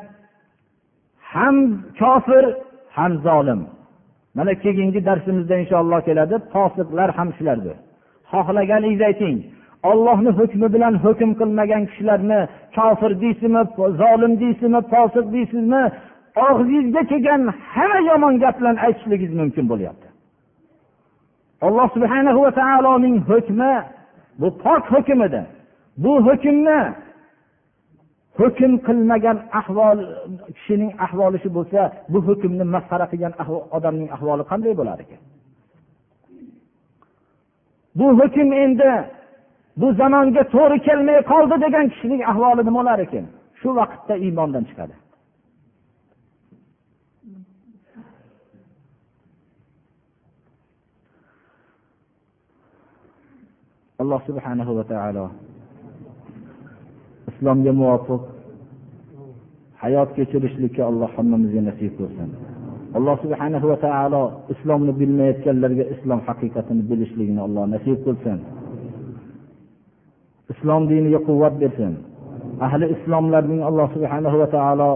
ham 1.33 1.55
kofir 1.99 2.45
ham 2.89 3.13
zolim. 3.27 3.67
Mana 4.35 4.53
keyingi 4.53 5.05
darsimizda 5.05 5.55
inshaalloh 5.57 6.01
keladi 6.07 6.35
fosiqlar 6.53 7.09
ham 7.17 7.29
shulardir. 7.37 7.75
Xohlaganingizni 8.31 9.05
ayting 9.11 9.37
ollohni 9.91 10.31
hukmi 10.39 10.67
bilan 10.75 10.93
hukm 11.03 11.31
qilmagan 11.39 11.83
kishilarni 11.89 12.39
kofir 12.75 13.11
deysizmi 13.23 13.61
zolim 14.01 14.33
deysizmi 14.41 14.81
fosiq 14.93 15.25
deysizmi 15.35 15.81
og'zingizga 16.45 17.01
kelgan 17.11 17.41
hamma 17.73 17.99
yomon 18.09 18.33
gap 18.43 18.55
bilan 18.59 18.77
aytishligingiz 18.85 19.33
mumkin 19.41 19.65
bo'lyapti. 19.71 20.07
Alloh 21.67 21.87
subhana 21.95 22.31
va 22.45 22.51
taoloning 22.61 23.17
hukmi 23.29 23.73
bu 24.39 24.47
pok 24.63 24.83
hukm 24.93 25.19
edi 25.27 25.41
bu 26.03 26.13
hukmni 26.27 26.79
hukm 28.39 28.71
qilmagan 28.87 29.37
ahvol 29.59 29.99
kishining 30.57 30.91
ahvoli 31.05 31.37
shu 31.43 31.49
bo'lsa 31.57 31.81
bu 32.11 32.19
hukmni 32.27 32.65
masxara 32.75 33.05
qilgan 33.11 33.33
odamning 33.77 34.09
ahvoli 34.15 34.43
qanday 34.51 34.73
bo'lar 34.79 34.97
ekan? 35.05 35.21
Bu 37.99 38.07
hukm 38.19 38.49
endi 38.63 38.91
bu 39.81 39.87
zamonga 39.99 40.43
to'g'ri 40.55 40.77
kelmay 40.87 41.19
qoldi 41.31 41.55
degan 41.65 41.85
kishining 41.93 42.21
ahvoli 42.31 42.61
nima 42.67 42.79
bo'lar 42.79 42.99
ekan? 43.05 43.25
Shu 43.59 43.69
vaqtda 43.79 44.13
iymondan 44.25 44.63
chiqadi. 44.69 44.95
Alloh 53.97 54.21
subhanahu 54.29 54.71
va 54.77 54.83
taolo 54.93 55.25
islomga 57.29 57.71
muvofiq 57.73 58.21
hayot 59.81 60.09
kechirishlikka 60.17 60.85
alloh 60.89 61.09
hammamizga 61.17 61.61
nasib 61.69 61.91
qilsin. 61.97 62.29
Alloh 62.97 63.15
subhana 63.23 63.57
va 63.71 63.77
taolo 63.85 64.23
islomni 64.53 64.91
bilmayotganlarga 64.99 65.85
islom 65.93 66.19
haqiqatini 66.27 66.81
bilishlikni 66.89 67.41
alloh 67.47 67.65
nasib 67.73 67.97
qilsin. 68.05 68.39
Islom 70.53 70.81
diniga 70.91 71.19
quvvat 71.27 71.53
bersin. 71.61 71.93
Ahli 72.65 72.85
islomlarning 72.95 73.61
alloh 73.69 73.87
subhana 73.95 74.29
va 74.41 74.47
taolo 74.57 74.91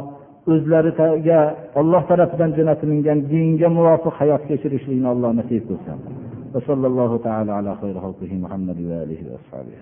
o'zlariga 0.52 1.40
olloh 1.80 2.02
tarafidan 2.10 2.52
jo'natilingan 2.58 3.20
dinga 3.32 3.68
muvofiq 3.78 4.14
hayot 4.22 4.42
kechirishlikni 4.50 5.08
alloh 5.14 5.32
nasib 5.40 5.62
qilsin. 5.70 6.21
وصلى 6.55 6.87
الله 6.87 7.17
تعالى 7.27 7.53
على 7.53 7.77
خير 7.81 7.95
خلقه 8.05 8.31
محمد 8.45 8.79
وآله 8.89 9.21
وأصحابه 9.31 9.79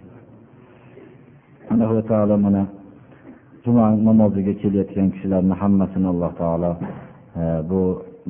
va 1.70 2.02
taolo 2.02 2.36
mana 2.36 2.62
juma 3.64 3.84
namoziga 4.08 4.52
kelayotgan 4.60 5.08
kishilarni 5.14 5.54
hammasini 5.62 6.06
alloh 6.12 6.32
taolo 6.40 6.70
e, 7.40 7.42
bu 7.68 7.80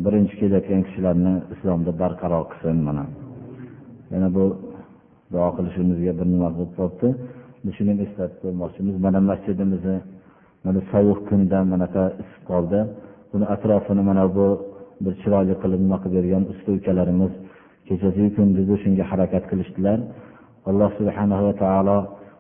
birinchi 0.04 0.34
kelayotgan 0.40 0.82
kishilarni 0.86 1.32
islomda 1.54 1.90
barqaror 2.02 2.44
qilsin 2.52 2.78
mana 2.88 3.04
yana 4.12 4.28
bu 4.36 4.44
duo 5.32 5.48
qilishimizga 5.56 6.12
bir 6.18 6.26
nima 6.34 6.48
bo'lib 6.56 6.72
qolibdi 6.78 7.08
shuni 7.76 7.92
eslatib 8.04 8.38
qo'ymoqchimiz 8.44 8.96
mana 9.06 9.18
masjidimizni 9.30 9.96
mana 10.64 10.80
sovuq 10.92 11.20
kunda 11.28 11.58
manaqa 11.72 12.04
isib 12.22 12.42
qoldi 12.50 12.80
buni 13.32 13.44
atrofini 13.54 14.02
mana 14.10 14.24
bu 14.36 14.46
bir 15.04 15.14
chiroyli 15.22 15.54
qilib 15.62 15.80
nima 15.84 15.98
qilib 16.02 16.14
bergan 16.18 16.42
usta 16.52 16.70
ukalarimiz 16.78 17.32
kechasiyu 17.89 18.29
kunduzi 18.37 18.75
shunga 18.83 19.03
harakat 19.11 19.43
qilishdilar. 19.49 19.97
Alloh 20.69 20.89
subhana 20.99 21.37
va 21.45 21.53
taolo 21.63 21.97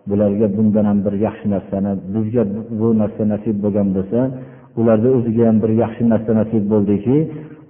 bularga 0.09 0.47
bundan 0.57 0.85
ham 0.89 0.99
bir 1.05 1.13
yaxshi 1.25 1.47
narsani 1.55 1.91
bizga 2.13 2.43
bu 2.79 2.87
narsa 3.01 3.23
nasib 3.33 3.55
bo'lgan 3.63 3.87
bo'lsa 3.95 4.19
ularni 4.79 5.09
o'ziga 5.17 5.43
ham 5.49 5.57
bir 5.63 5.71
yaxshi 5.83 6.03
narsa 6.13 6.31
nasib 6.41 6.63
bo'ldiki 6.73 7.17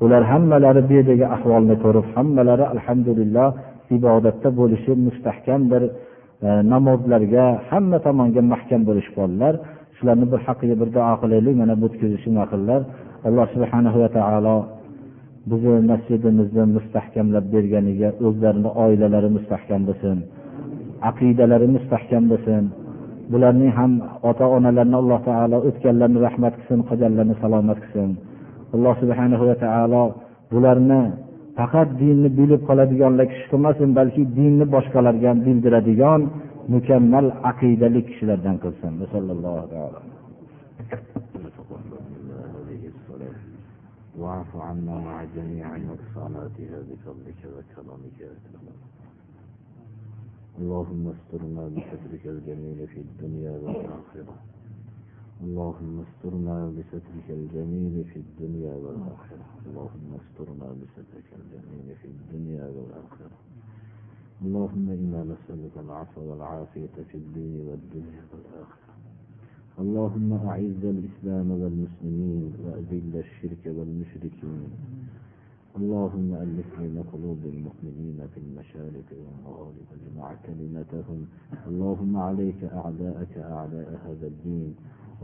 ular 0.03 0.21
hammalari 0.31 0.81
bu 0.87 0.91
yerdagi 0.97 1.25
ahvolni 1.35 1.75
ko'rib 1.83 2.05
hammalari 2.15 2.65
alhamdulillah 2.73 3.47
ibodatda 3.97 4.49
bo'lishi 4.59 4.91
mustahkam 5.07 5.61
bir 5.71 5.83
e, 6.47 6.49
namozlarga 6.73 7.45
hamma 7.69 7.97
tomonga 8.05 8.41
mahkam 8.53 8.81
bo'lishib 8.89 9.13
qoldilar. 9.19 9.53
Shularni 9.97 10.25
bir 10.31 10.39
haqqiga 10.47 10.75
bir 10.81 10.89
duo 10.95 11.13
qilaylik 11.21 11.55
mana 11.61 11.73
bu 11.81 11.87
shunday 12.23 12.45
qildilar? 12.51 12.81
Alloh 13.27 13.47
subhanahu 13.55 13.97
va 14.03 14.09
taolo 14.17 14.55
bizni 15.51 15.79
masjidimizni 15.91 16.63
mustahkamlab 16.75 17.45
berganiga 17.53 18.09
o'zlarini 18.27 18.69
oilalari 18.83 19.29
mustahkam 19.37 19.81
bo'lsin 19.89 20.19
aqidalari 21.09 21.67
mustahkam 21.75 22.23
bo'lsin. 22.31 22.63
Bularning 23.31 23.71
ham 23.79 23.91
ota 24.29 24.45
onalarini 24.57 24.97
alloh 25.01 25.19
taolo 25.29 25.57
o'tganlarni 25.69 26.19
rahmat 26.27 26.53
qilsin 26.59 26.79
qolganlarni 26.89 27.35
salomat 27.43 27.77
qilsin. 27.83 28.09
Alloh 28.75 28.93
subhana 29.01 29.35
va 29.49 29.55
taolo 29.65 30.03
bularni 30.51 31.01
faqat 31.57 31.89
dinni 32.01 32.29
bilib 32.39 32.61
qoladiganlar 32.69 33.25
kishi 33.31 33.45
qilmasin 33.51 33.89
balki 33.99 34.21
dinni 34.37 34.65
boshqalarga 34.75 35.27
ham 35.31 35.39
bildiradigan 35.47 36.21
mukammal 36.73 37.27
aqidali 37.51 38.01
kishilardan 38.07 38.55
qilsin. 38.63 38.91
Sallallohu 39.13 39.57
alayhi 39.63 39.73
vasallam 39.73 41.28
واعف 44.19 44.55
عنا 44.55 44.95
مع 44.99 45.23
جميع 45.35 45.77
نقصاناتها 45.77 46.79
بفضلك 46.87 47.41
وكرمك 47.45 48.19
يا 48.19 48.31
اللهم 50.59 51.07
استرنا 51.15 51.63
بسترك 51.67 52.25
الجميل 52.25 52.87
في 52.87 52.99
الدنيا 52.99 53.51
والآخرة. 53.51 54.35
اللهم 55.43 56.05
استرنا 56.05 56.55
بسترك 56.77 57.27
الجميل 57.29 57.95
في 58.11 58.19
الدنيا 58.19 58.73
والآخرة. 58.83 59.45
اللهم 59.67 60.09
استرنا 60.21 60.67
بسترك 60.81 61.27
الجميل 61.39 61.95
في 62.01 62.07
الدنيا 62.07 62.65
والآخرة. 62.75 63.37
اللهم 64.41 64.85
إنا 64.89 65.21
نسألك 65.31 65.75
العفو 65.85 66.21
والعافية 66.29 66.95
في 67.09 67.17
الدين 67.17 67.53
والدنيا 67.67 68.23
والآخرة. 68.31 68.88
اللهم 69.79 70.33
أعز 70.33 70.83
الإسلام 70.83 71.51
والمسلمين 71.51 72.53
وأذل 72.63 73.13
الشرك 73.25 73.63
والمشركين. 73.65 74.63
اللهم 75.79 76.29
ألف 76.43 76.79
بين 76.79 77.03
قلوب 77.13 77.41
المؤمنين 77.53 78.19
في 78.33 78.39
المشارق 78.45 79.07
والمغارب 79.19 79.75
واجمع 79.89 80.35
كلمتهم. 80.45 81.19
اللهم 81.67 82.17
عليك 82.17 82.63
أعداءك 82.63 83.37
أعداء 83.37 83.89
هذا 84.05 84.27
الدين. 84.27 84.75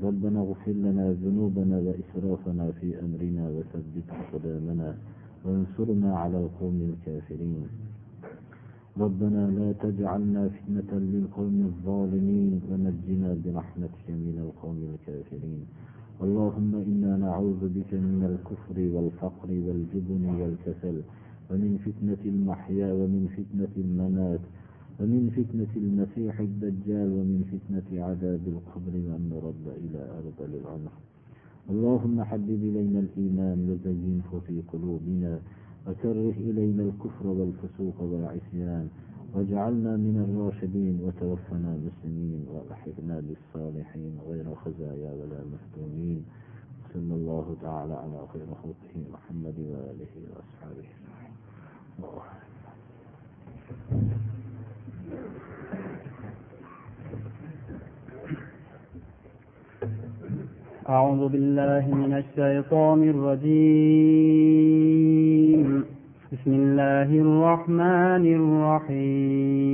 ربنا 0.04 0.40
اغفر 0.40 0.72
لنا 0.72 1.12
ذنوبنا 1.12 1.78
وإسرافنا 1.78 2.72
في 2.72 3.00
أمرنا 3.00 3.50
وثبت 3.50 4.08
أقدامنا. 4.10 4.98
وانصرنا 5.46 6.18
على 6.18 6.38
القوم 6.38 6.78
الكافرين. 6.92 7.68
ربنا 8.98 9.52
لا 9.60 9.72
تجعلنا 9.84 10.50
فتنة 10.50 10.92
للقوم 11.00 11.56
الظالمين 11.72 12.62
ونجنا 12.72 13.30
برحمتك 13.46 14.06
من 14.10 14.36
القوم 14.46 14.80
الكافرين. 14.94 15.62
اللهم 16.24 16.72
إنا 16.88 17.18
نعوذ 17.18 17.62
بك 17.76 17.92
من 17.94 18.22
الكفر 18.32 18.78
والفقر 18.96 19.50
والجبن 19.66 20.24
والكسل 20.40 20.98
ومن 21.52 21.72
فتنة 21.86 22.22
المحيا 22.34 22.94
ومن 22.94 23.24
فتنة 23.38 23.74
الممات 23.86 24.40
ومن 25.00 25.22
فتنة 25.38 25.72
المسيح 25.84 26.40
الدجال 26.40 27.10
ومن 27.18 27.40
فتنة 27.52 27.88
عذاب 28.06 28.44
القبر 28.48 28.94
وأن 29.08 29.24
نرد 29.34 29.66
إلى 29.84 30.02
أرض 30.20 30.40
العمر 30.50 30.94
اللهم 31.70 32.24
حبب 32.24 32.50
إلينا 32.70 33.00
الإيمان 33.00 33.58
وزينه 33.70 34.30
في 34.48 34.62
قلوبنا 34.72 35.40
وكره 35.88 36.34
إلينا 36.38 36.84
الكفر 36.84 37.28
والفسوق 37.28 38.02
والعصيان 38.02 38.90
واجعلنا 39.34 39.98
من 39.98 40.16
الراشدين 40.26 41.00
وتوفنا 41.04 41.78
مسلمين 41.88 42.46
وألحقنا 42.54 43.20
بالصالحين 43.20 44.20
غير 44.28 44.56
خزايا 44.56 45.12
ولا 45.12 45.40
مفتونين 45.54 46.26
صلى 46.94 47.14
الله 47.14 47.56
تعالى 47.62 47.94
على 47.94 48.28
خير 48.34 48.46
خلقه 48.64 48.94
محمد 49.14 49.60
وآله 49.60 50.14
وأصحابه. 50.32 50.90
أعوذ 60.90 61.30
بالله 61.30 61.96
من 61.96 62.14
الشيطان 62.14 63.10
الرجيم. 63.10 63.86
بسم 66.34 66.52
الله 66.54 67.10
الرحمن 67.26 68.26
الرحيم. 68.86 69.66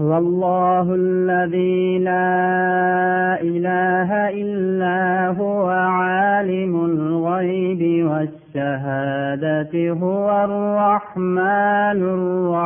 هو 0.00 0.18
الله 0.18 0.94
الذي 0.94 1.98
لا 1.98 3.42
إله 3.42 4.30
إلا 4.42 5.28
هو 5.36 5.68
عالم 5.68 6.84
الغيب 6.84 8.06
والشهادة 8.06 9.90
هو 9.90 10.44
الرحمن 10.44 12.00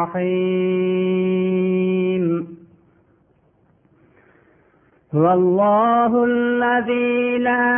الرحيم. 0.06 0.54
هو 5.14 5.32
الله 5.32 6.24
الذي 6.24 7.38
لا 7.38 7.70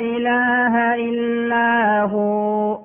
إله 0.00 0.94
إلا 0.94 2.02
هو. 2.02 2.78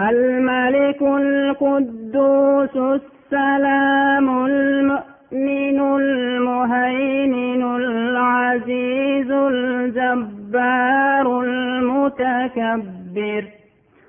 الملك 0.00 1.02
القدوس 1.02 2.76
السلام 2.76 4.46
المؤمن 4.46 5.80
المهيمن 6.00 7.62
العزيز 7.76 9.30
الجبار 9.30 11.40
المتكبر. 11.40 13.44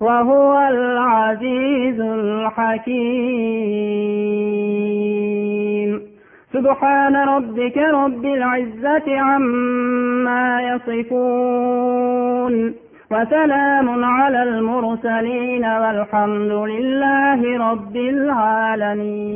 وهو 0.00 0.58
العزيز 0.68 2.00
الحكيم. 2.00 3.34
سبحان 6.52 7.16
ربك 7.16 7.76
رب 7.76 8.24
العزة 8.24 9.18
عما 9.18 10.62
يصفون. 10.62 12.54
وسلام 13.10 14.04
على 14.04 14.42
المرسلين 14.42 15.64
والحمد 15.64 16.52
لله 16.52 17.70
رب 17.70 17.96
العالمين. 17.96 19.34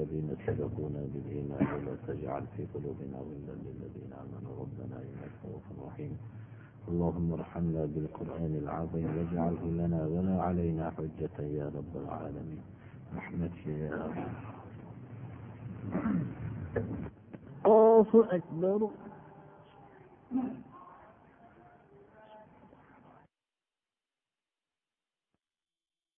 الذين 0.00 0.28
سبقونا 0.46 1.02
بالإيمان 1.12 1.66
ولا 1.74 1.94
تجعل 2.08 2.42
في 2.56 2.62
قلوبنا 2.74 3.18
غلا 3.26 3.39
اللهم 6.90 7.32
ارحمنا 7.32 7.82
بالقرآن 7.94 8.52
العظيم 8.62 9.08
واجعله 9.16 9.62
لنا 9.80 10.00
ولا 10.06 10.42
علينا 10.42 10.90
حجة 10.90 11.36
يا 11.38 11.66
رب 11.76 11.92
العالمين. 12.02 12.62
رحمتك 13.16 13.66
يا 13.66 13.90
رب. 14.02 14.18
الله 17.66 18.10
أكبر. 18.14 18.90